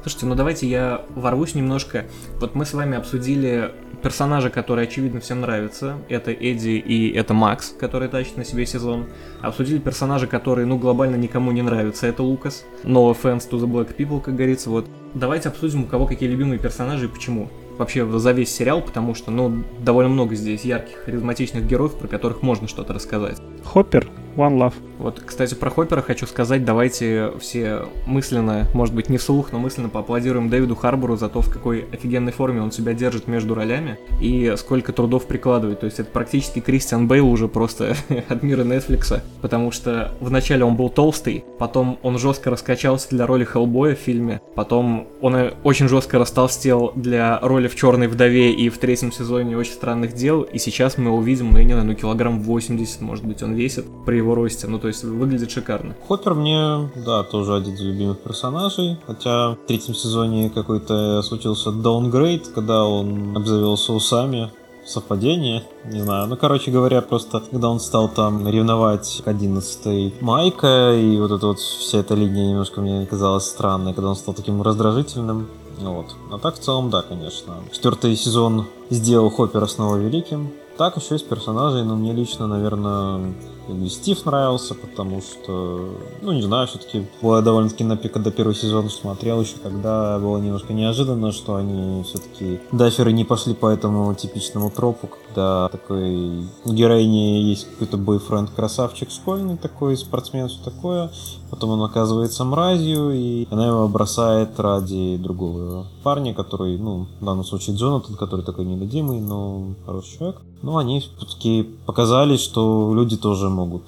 [0.02, 2.06] Слушайте, ну давайте я ворвусь немножко.
[2.40, 3.70] Вот мы с вами обсудили
[4.02, 5.96] персонажа, который, очевидно, всем нравится.
[6.08, 9.06] Это Эдди и это Макс, который тащит на себе сезон.
[9.40, 12.08] Обсудили персонажа, который, ну, глобально никому не нравится.
[12.08, 12.64] Это Лукас.
[12.82, 14.70] No offense to the black people, как говорится.
[14.70, 14.86] Вот.
[15.14, 17.48] Давайте обсудим, у кого какие любимые персонажи и почему.
[17.78, 22.42] Вообще за весь сериал, потому что, ну, довольно много здесь ярких, харизматичных героев, про которых
[22.42, 23.38] можно что-то рассказать.
[23.64, 24.74] Хоппер, One Love.
[24.98, 29.88] Вот, кстати, про Хоппера хочу сказать, давайте все мысленно, может быть не вслух, но мысленно
[29.88, 34.54] поаплодируем Дэвиду Харбору за то, в какой офигенной форме он себя держит между ролями и
[34.56, 35.80] сколько трудов прикладывает.
[35.80, 37.96] То есть это практически Кристиан Бейл уже просто
[38.28, 43.44] от мира Нетфликса, потому что вначале он был толстый, потом он жестко раскачался для роли
[43.44, 48.78] Хеллбоя в фильме, потом он очень жестко растолстел для роли в «Черной вдове» и в
[48.78, 52.40] третьем сезоне «Очень странных дел», и сейчас мы увидим, ну я не знаю, ну килограмм
[52.40, 55.94] 80, может быть, он весит при его росте, ну то есть выглядит шикарно.
[56.08, 62.48] Хоппер мне, да, тоже один из любимых персонажей, хотя в третьем сезоне какой-то случился даунгрейд,
[62.48, 64.50] когда он обзавелся усами,
[64.84, 66.26] совпадение, не знаю.
[66.28, 71.46] Ну, короче говоря, просто когда он стал там ревновать к 11 Майка, и вот эта
[71.46, 75.48] вот вся эта линия немножко мне казалась странной, когда он стал таким раздражительным.
[75.82, 76.14] Ну Вот.
[76.30, 77.56] А так в целом, да, конечно.
[77.72, 80.52] Четвертый сезон сделал Хоппера снова великим.
[80.78, 83.34] Так еще из персонажей, но мне лично, наверное,
[83.68, 88.54] и Стив нравился, потому что, ну, не знаю, все-таки было довольно-таки на пика до первого
[88.54, 94.14] сезона смотрел еще, когда было немножко неожиданно, что они все-таки даферы не пошли по этому
[94.14, 101.10] типичному тропу, когда такой у героини есть какой-то бойфренд красавчик школьный такой, спортсмен, все такое,
[101.50, 107.44] потом он оказывается мразью, и она его бросает ради другого парня, который, ну, в данном
[107.44, 110.42] случае Джонатан, который такой нелюдимый, но хороший человек.
[110.60, 113.84] Но они все-таки показали, что люди тоже могут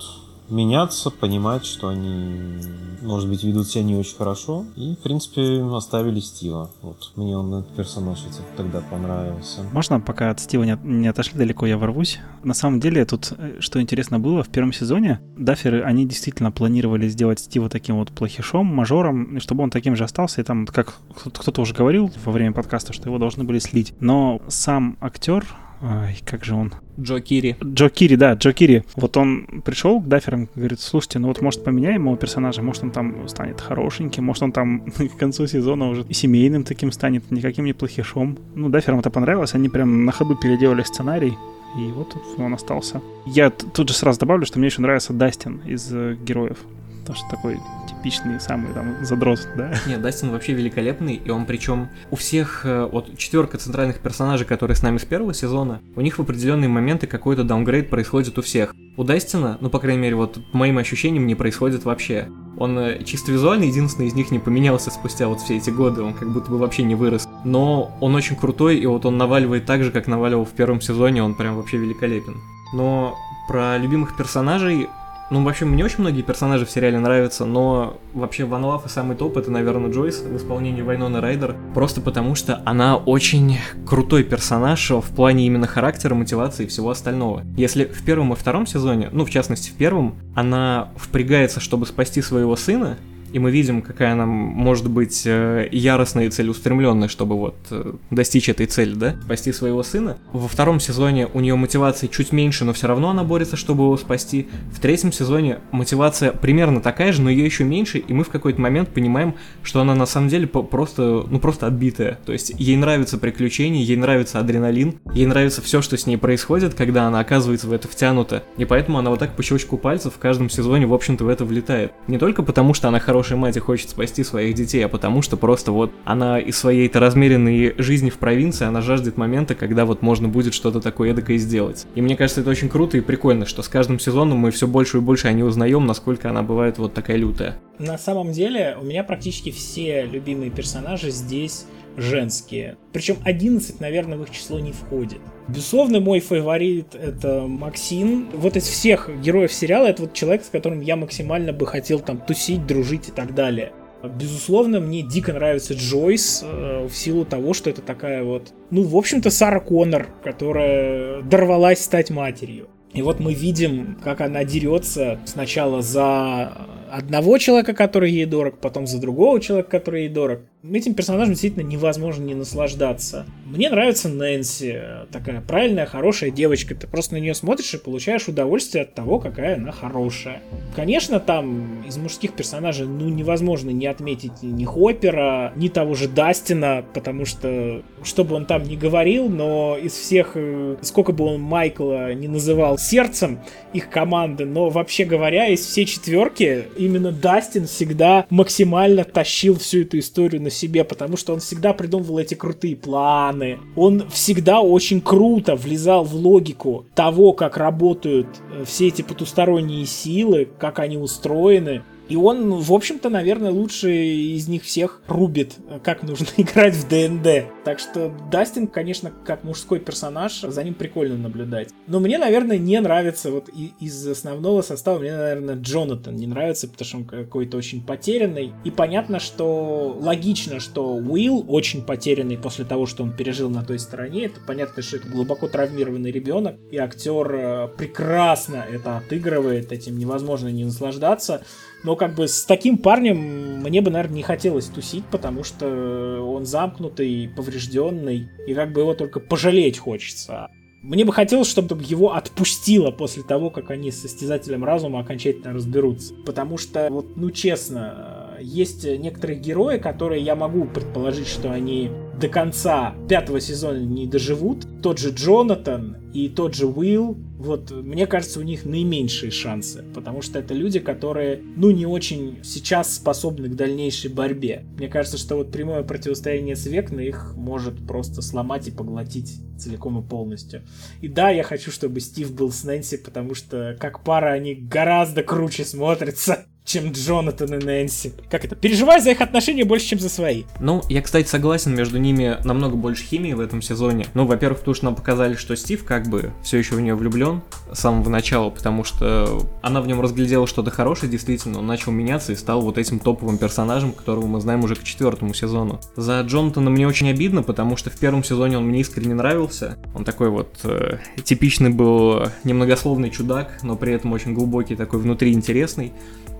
[0.55, 2.61] меняться, понимать, что они,
[3.02, 4.64] может быть, ведут себя не очень хорошо.
[4.76, 6.70] И, в принципе, оставили Стива.
[6.82, 7.12] Вот.
[7.16, 8.20] Мне он этот персонаж
[8.57, 9.62] тогда понравился.
[9.72, 12.20] Можно, пока от Стива не, не отошли далеко, я ворвусь?
[12.42, 17.09] На самом деле, тут, э, что интересно было, в первом сезоне Дафферы, они действительно планировали
[17.09, 21.61] сделать Стива таким вот плохишом, мажором, чтобы он таким же остался, и там, как кто-то
[21.61, 23.94] уже говорил во время подкаста, что его должны были слить.
[24.00, 25.44] Но сам актер,
[25.87, 26.72] Ай, как же он?
[26.99, 27.57] Джо Кири.
[27.62, 28.85] Джо Кири, да, Джо Кири.
[28.97, 32.91] Вот он пришел к Дафферам, говорит, слушайте, ну вот может поменяем его персонажа, может он
[32.91, 34.80] там станет хорошеньким, может он там
[35.14, 38.39] к концу сезона уже семейным таким станет, никаким не плохишом.
[38.55, 41.37] Ну, Дафферам это понравилось, они прям на ходу переделали сценарий,
[41.76, 43.03] и вот он остался.
[43.26, 46.59] Я тут же сразу добавлю, что мне еще нравится Дастин из э, героев.
[47.05, 49.74] Потому что такой типичный самый там задрот, да?
[49.86, 54.74] Нет, Дастин вообще великолепный, и он причем у всех, э, вот четверка центральных персонажей, которые
[54.74, 58.74] с нами с первого сезона, у них в определенные моменты какой-то даунгрейд происходит у всех.
[58.96, 62.28] У Дастина, ну, по крайней мере, вот по моим ощущениям, не происходит вообще.
[62.57, 66.14] Он э, чисто визуально единственный из них не поменялся спустя вот все эти годы, он
[66.14, 67.28] как будто бы вообще не вырос.
[67.44, 71.22] Но он очень крутой, и вот он наваливает так же, как наваливал в первом сезоне,
[71.22, 72.40] он прям вообще великолепен.
[72.72, 73.14] Но
[73.46, 74.88] про любимых персонажей
[75.30, 79.16] ну, вообще, мне очень многие персонажи в сериале нравятся, но вообще Ван Лав и самый
[79.16, 81.56] топ это, наверное, Джойс в исполнении Вайнона Райдер.
[81.74, 87.42] Просто потому, что она очень крутой персонаж в плане именно характера, мотивации и всего остального.
[87.56, 92.20] Если в первом и втором сезоне, ну, в частности, в первом, она впрягается, чтобы спасти
[92.20, 92.98] своего сына,
[93.35, 98.49] и мы видим, какая она может быть э, яростная и целеустремленная, чтобы вот э, достичь
[98.49, 100.18] этой цели, да, спасти своего сына.
[100.32, 103.97] Во втором сезоне у нее мотивации чуть меньше, но все равно она борется, чтобы его
[103.97, 104.47] спасти.
[104.72, 108.61] В третьем сезоне мотивация примерно такая же, но ее еще меньше, и мы в какой-то
[108.61, 112.20] момент понимаем, что она на самом деле просто, ну просто отбитая.
[112.24, 116.74] То есть ей нравятся приключения, ей нравится адреналин, ей нравится все, что с ней происходит,
[116.74, 118.45] когда она оказывается в это втянута.
[118.59, 121.45] И поэтому она вот так по щелчку пальцев в каждом сезоне, в общем-то, в это
[121.45, 121.91] влетает.
[122.07, 125.22] Не только потому, что она хорошая хорошая мать и хочет спасти своих детей, а потому
[125.22, 130.02] что просто вот она из своей-то размеренной жизни в провинции, она жаждет момента, когда вот
[130.02, 131.86] можно будет что-то такое эдакое сделать.
[131.94, 134.98] И мне кажется, это очень круто и прикольно, что с каждым сезоном мы все больше
[134.98, 137.56] и больше о ней узнаем, насколько она бывает вот такая лютая.
[137.78, 141.66] На самом деле, у меня практически все любимые персонажи здесь
[141.96, 142.76] женские.
[142.92, 145.20] Причем 11, наверное, в их число не входит.
[145.48, 148.30] Безусловно, мой фаворит это Максим.
[148.32, 152.18] Вот из всех героев сериала это вот человек, с которым я максимально бы хотел там
[152.18, 153.72] тусить, дружить и так далее.
[154.02, 158.96] Безусловно, мне дико нравится Джойс э, в силу того, что это такая вот, ну, в
[158.96, 162.68] общем-то, Сара Коннор, которая дорвалась стать матерью.
[162.92, 166.52] И вот мы видим, как она дерется сначала за
[166.97, 170.40] одного человека, который ей дорог, потом за другого человека, который ей дорог
[170.72, 173.26] этим персонажем действительно невозможно не наслаждаться.
[173.45, 174.80] Мне нравится Нэнси,
[175.12, 176.74] такая правильная, хорошая девочка.
[176.74, 180.42] Ты просто на нее смотришь и получаешь удовольствие от того, какая она хорошая.
[180.74, 186.84] Конечно, там из мужских персонажей ну невозможно не отметить ни Хоппера, ни того же Дастина,
[186.95, 191.40] потому что, что бы он там ни говорил, но из всех, э, сколько бы он
[191.40, 193.40] Майкла не называл сердцем
[193.72, 199.99] их команды, но вообще говоря, из всей четверки именно Дастин всегда максимально тащил всю эту
[199.99, 203.59] историю на себе, потому что он всегда придумывал эти крутые планы.
[203.76, 210.49] Он всегда очень круто влезал в логику того, как работают э, все эти потусторонние силы,
[210.59, 211.82] как они устроены.
[212.09, 217.46] И он, в общем-то, наверное, лучше из них всех рубит, как нужно играть в ДНД.
[217.64, 221.70] Так что Дастин, конечно, как мужской персонаж, за ним прикольно наблюдать.
[221.86, 223.48] Но мне, наверное, не нравится вот
[223.80, 228.52] из основного состава, мне, наверное, Джонатан не нравится, потому что он какой-то очень потерянный.
[228.64, 233.78] И понятно, что логично, что Уилл очень потерянный после того, что он пережил на той
[233.78, 234.26] стороне.
[234.26, 240.48] Это понятно, что это глубоко травмированный ребенок, и актер э, прекрасно это отыгрывает, этим невозможно
[240.48, 241.42] не наслаждаться.
[241.85, 246.47] Но как бы с таким парнем мне бы, наверное, не хотелось тусить, потому что он
[246.47, 250.49] замкнутый, поврежденный, и как бы его только пожалеть хочется.
[250.82, 256.14] Мне бы хотелось, чтобы его отпустило после того, как они с состязателем разума окончательно разберутся.
[256.26, 262.28] Потому что, вот, ну честно, есть некоторые герои, которые я могу предположить, что они до
[262.28, 264.66] конца пятого сезона не доживут.
[264.82, 270.22] Тот же Джонатан и тот же Уилл, вот, мне кажется, у них наименьшие шансы, потому
[270.22, 274.64] что это люди, которые, ну, не очень сейчас способны к дальнейшей борьбе.
[274.76, 279.99] Мне кажется, что вот прямое противостояние с Векна их может просто сломать и поглотить целиком
[279.99, 280.62] и полностью.
[281.01, 285.22] И да, я хочу, чтобы Стив был с Нэнси, потому что как пара они гораздо
[285.22, 288.14] круче смотрятся чем Джонатан и Нэнси.
[288.30, 288.56] Как это?
[288.56, 290.44] Переживаю за их отношения больше, чем за свои.
[290.60, 294.06] Ну, я, кстати, согласен, между ними намного больше химии в этом сезоне.
[294.14, 297.42] Ну, во-первых, потому что нам показали, что Стив как бы все еще в нее влюблен
[297.70, 302.32] с самого начала, потому что она в нем разглядела что-то хорошее, действительно, он начал меняться
[302.32, 305.80] и стал вот этим топовым персонажем, которого мы знаем уже к четвертому сезону.
[305.96, 309.76] За Джонатана мне очень обидно, потому что в первом сезоне он мне искренне нравился.
[309.94, 315.32] Он такой вот э, типичный был немногословный чудак, но при этом очень глубокий, такой внутри
[315.32, 315.92] интересный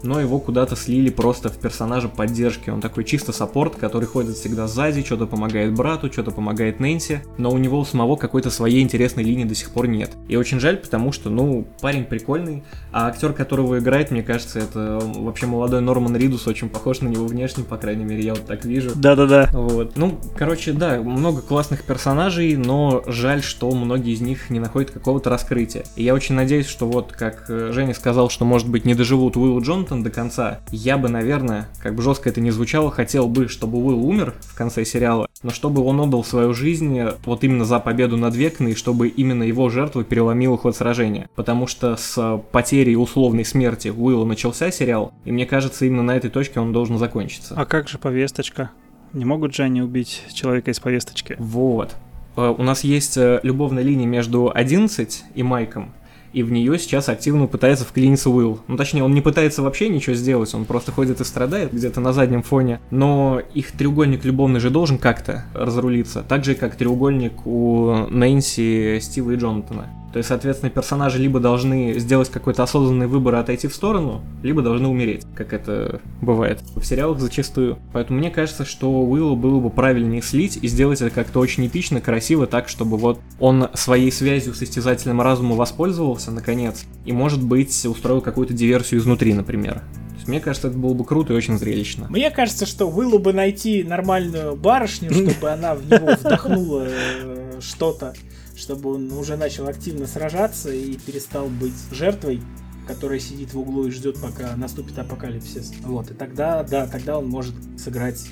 [0.05, 2.71] но его куда-то слили просто в персонажа поддержки.
[2.71, 7.51] Он такой чисто саппорт, который ходит всегда сзади, что-то помогает брату, что-то помогает Нэнси, но
[7.51, 10.13] у него у самого какой-то своей интересной линии до сих пор нет.
[10.29, 12.63] И очень жаль, потому что, ну, парень прикольный,
[12.93, 17.27] а актер, которого играет, мне кажется, это вообще молодой Норман Ридус, очень похож на него
[17.27, 18.93] внешне, по крайней мере, я вот так вижу.
[18.95, 19.51] Да-да-да.
[19.53, 19.97] Вот.
[19.97, 25.31] Ну, короче, да, много классных персонажей, но жаль, что многие из них не находят какого-то
[25.31, 25.85] раскрытия.
[25.97, 29.37] И я очень надеюсь, что вот, как э, Женя сказал, что, может быть, не доживут
[29.37, 33.49] Уилл Джонатан до конца, я бы, наверное, как бы жестко это не звучало, хотел бы,
[33.49, 37.81] чтобы Уилл умер в конце сериала, но чтобы он отдал свою жизнь вот именно за
[37.81, 41.29] победу над Векной, и чтобы именно его жертва переломила ход сражения.
[41.35, 46.31] Потому что с потерей условной смерти Уилла начался сериал, и мне кажется, именно на этой
[46.31, 47.55] точке он должен закончиться.
[47.57, 48.71] А как же повесточка?
[49.13, 51.37] Не могут же они убить человека из повесточки?
[51.39, 51.95] Вот.
[52.37, 55.93] Э, у нас есть э, любовная линия между 11 и Майком,
[56.35, 58.61] и в нее сейчас активно пытается вклиниться Уилл.
[58.67, 62.13] Ну, точнее, он не пытается вообще ничего сделать, он просто ходит и страдает где-то на
[62.13, 62.81] заднем фоне.
[62.91, 69.31] Но их треугольник любовный же должен как-то разрулиться, так же, как треугольник у Нэнси, Стива
[69.31, 69.87] и Джонатана.
[70.15, 74.63] То есть, соответственно, персонажи либо должны сделать какой-то осознанный выбор и отойти в сторону, либо
[74.63, 77.81] должны умереть, как это бывает в сериалах зачастую.
[77.93, 82.01] Поэтому мне кажется, что Уиллу было бы правильнее слить и сделать это как-то очень эпично,
[82.01, 87.85] красиво, так, чтобы вот он своей связью с истязателем разума воспользовался, наконец, и, может быть,
[87.85, 89.83] устроил какую-то диверсию изнутри, например.
[90.29, 92.07] Мне кажется, это было бы круто и очень зрелищно.
[92.09, 98.15] Мне кажется, что Уиллу бы найти нормальную барышню, чтобы она в него вдохнула э, что-то
[98.57, 102.41] чтобы он уже начал активно сражаться и перестал быть жертвой.
[102.87, 105.73] который сидит в углу и ждет, пока наступит апокалипсис.
[105.85, 108.27] Вот, и тогда, да, тогда он может сыграть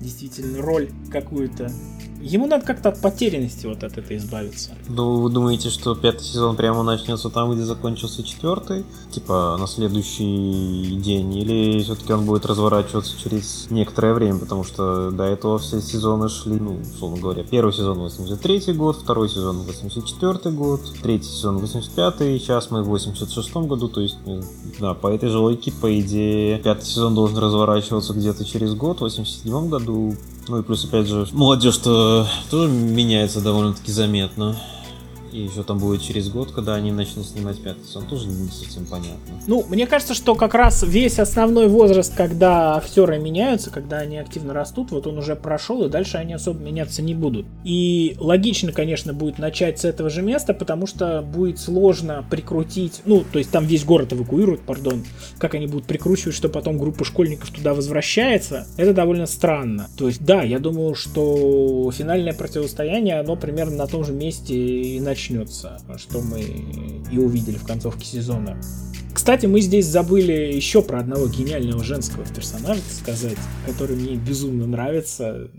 [0.00, 1.70] действительно роль какую-то
[2.26, 4.70] Ему надо как-то от потерянности вот от этой избавиться.
[4.88, 8.84] Ну, вы думаете, что пятый сезон прямо начнется там, где закончился четвертый?
[9.12, 11.36] Типа на следующий день?
[11.36, 14.40] Или все-таки он будет разворачиваться через некоторое время?
[14.40, 19.28] Потому что до этого все сезоны шли, ну, условно говоря, первый сезон 83 год, второй
[19.28, 24.40] сезон 84 год, третий сезон 85 и сейчас мы в 86 году, то есть, ну,
[24.80, 29.02] да, по этой же логике, по идее, пятый сезон должен разворачиваться где-то через год, в
[29.02, 34.56] 87 году, ну и плюс, опять же, молодежь-то тоже меняется довольно-таки заметно.
[35.36, 38.86] И еще там будет через год, когда они начнут снимать пятый сезон, тоже не совсем
[38.86, 39.38] понятно.
[39.46, 44.54] Ну, мне кажется, что как раз весь основной возраст, когда актеры меняются, когда они активно
[44.54, 47.44] растут, вот он уже прошел, и дальше они особо меняться не будут.
[47.64, 53.22] И логично, конечно, будет начать с этого же места, потому что будет сложно прикрутить, ну,
[53.30, 55.04] то есть там весь город эвакуируют, пардон,
[55.36, 59.90] как они будут прикручивать, что потом группа школьников туда возвращается, это довольно странно.
[59.98, 64.98] То есть, да, я думаю, что финальное противостояние, оно примерно на том же месте и
[64.98, 68.58] начнется начнется, что мы и увидели в концовке сезона.
[69.12, 75.50] Кстати, мы здесь забыли еще про одного гениального женского персонажа сказать, который мне безумно нравится.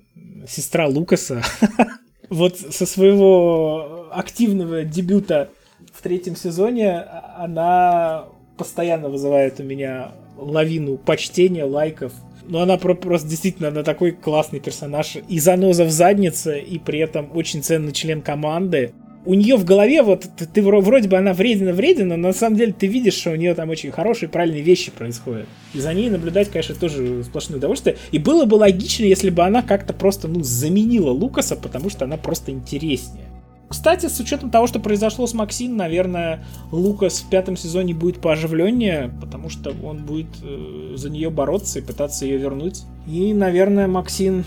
[0.48, 1.44] Сестра Лукаса.
[2.30, 5.50] Вот со своего активного дебюта
[5.94, 7.00] в третьем сезоне
[7.38, 8.26] она
[8.58, 12.12] постоянно вызывает у меня лавину почтения, лайков.
[12.46, 15.16] Но она просто действительно, она такой классный персонаж.
[15.30, 18.94] И заноза в заднице, и при этом очень ценный член команды
[19.28, 22.56] у нее в голове вот ты, ты вроде бы она вредина вредина, но на самом
[22.56, 25.48] деле ты видишь, что у нее там очень хорошие правильные вещи происходят.
[25.74, 27.98] И за ней наблюдать, конечно, тоже сплошное удовольствие.
[28.12, 32.16] И было бы логично, если бы она как-то просто, ну, заменила Лукаса, потому что она
[32.16, 33.26] просто интереснее.
[33.70, 39.12] Кстати, с учетом того, что произошло с Максин, наверное, Лукас в пятом сезоне будет пооживленнее,
[39.20, 42.84] потому что он будет э, за нее бороться и пытаться ее вернуть.
[43.08, 44.46] И, наверное, Максин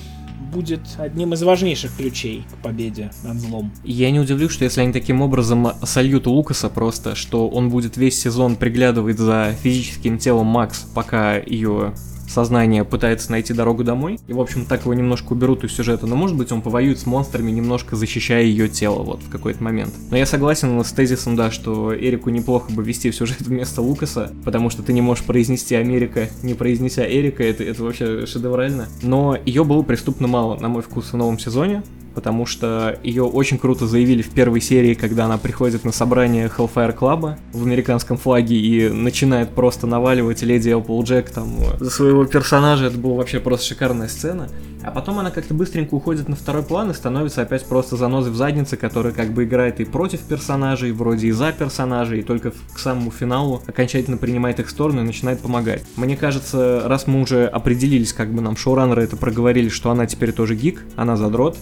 [0.53, 3.73] будет одним из важнейших ключей к победе над злом.
[3.85, 8.21] Я не удивлюсь, что если они таким образом сольют Лукаса просто, что он будет весь
[8.21, 11.95] сезон приглядывать за физическим телом Макс, пока ее
[12.31, 14.19] сознание пытается найти дорогу домой.
[14.29, 16.07] И, в общем, так его немножко уберут из сюжета.
[16.07, 19.93] Но, может быть, он повоюет с монстрами, немножко защищая ее тело вот в какой-то момент.
[20.11, 24.33] Но я согласен с тезисом, да, что Эрику неплохо бы вести в сюжет вместо Лукаса,
[24.45, 28.89] потому что ты не можешь произнести Америка, не произнеся Эрика, это, это вообще шедеврально.
[29.03, 31.83] Но ее было преступно мало, на мой вкус, в новом сезоне
[32.21, 36.95] потому что ее очень круто заявили в первой серии, когда она приходит на собрание Hellfire
[36.95, 42.87] Club в американском флаге и начинает просто наваливать леди Applejack там за своего персонажа.
[42.87, 44.49] Это была вообще просто шикарная сцена.
[44.83, 48.37] А потом она как-то быстренько уходит на второй план и становится опять просто занозой в
[48.37, 52.79] заднице, которая как бы играет и против персонажей, вроде и за персонажей, и только к
[52.79, 55.85] самому финалу окончательно принимает их сторону и начинает помогать.
[55.97, 60.33] Мне кажется, раз мы уже определились, как бы нам шоураннеры это проговорили, что она теперь
[60.33, 61.57] тоже гик, она задрот,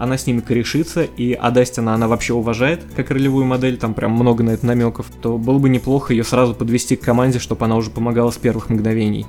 [0.00, 4.42] она с ними корешится, и Адастина она вообще уважает как ролевую модель, там прям много
[4.42, 7.90] на это намеков, то было бы неплохо ее сразу подвести к команде, чтобы она уже
[7.90, 9.26] помогала с первых мгновений.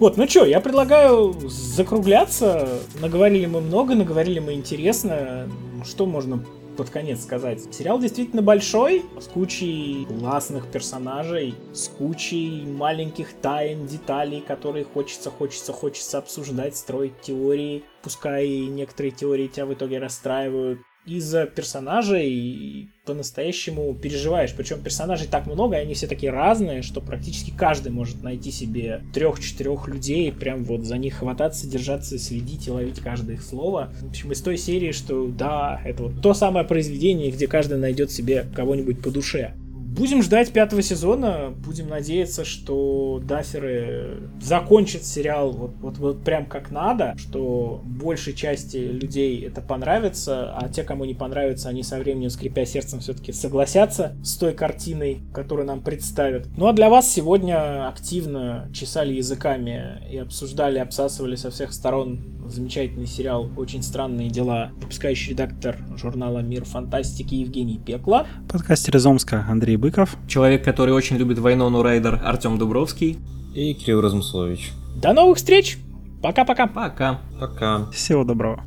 [0.00, 2.80] Вот, ну что, я предлагаю закругляться.
[3.02, 5.46] Наговорили мы много, наговорили мы интересно.
[5.84, 6.42] Что можно
[6.78, 7.60] под конец сказать.
[7.74, 15.74] Сериал действительно большой, с кучей классных персонажей, с кучей маленьких тайн, деталей, которые хочется, хочется,
[15.74, 17.84] хочется обсуждать, строить теории.
[18.02, 20.80] Пускай некоторые теории тебя в итоге расстраивают
[21.16, 24.54] из-за персонажей по-настоящему переживаешь.
[24.56, 29.02] Причем персонажей так много, и они все такие разные, что практически каждый может найти себе
[29.12, 33.92] трех-четырех людей, прям вот за них хвататься, держаться, следить и ловить каждое их слово.
[34.00, 38.10] В общем, из той серии, что да, это вот то самое произведение, где каждый найдет
[38.10, 39.54] себе кого-нибудь по душе.
[39.90, 46.70] Будем ждать пятого сезона, будем надеяться, что даферы закончат сериал вот, вот, вот прям как
[46.70, 52.30] надо, что большей части людей это понравится, а те, кому не понравится, они со временем,
[52.30, 56.46] скрипя сердцем, все-таки согласятся с той картиной, которую нам представят.
[56.56, 63.06] Ну а для вас сегодня активно чесали языками и обсуждали, обсасывали со всех сторон замечательный
[63.06, 68.26] сериал «Очень странные дела», выпускающий редактор журнала «Мир фантастики» Евгений Пекла.
[68.48, 70.16] Подкастер из Омска Андрей Быков.
[70.28, 73.18] Человек, который очень любит Вайнону Райдер Артем Дубровский.
[73.54, 74.72] И Кирилл Размыслович.
[75.00, 75.78] До новых встреч!
[76.22, 76.66] Пока-пока.
[76.66, 77.20] Пока.
[77.40, 77.90] Пока.
[77.90, 78.64] Всего доброго.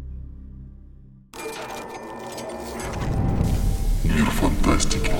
[4.04, 5.12] Мир фантастики.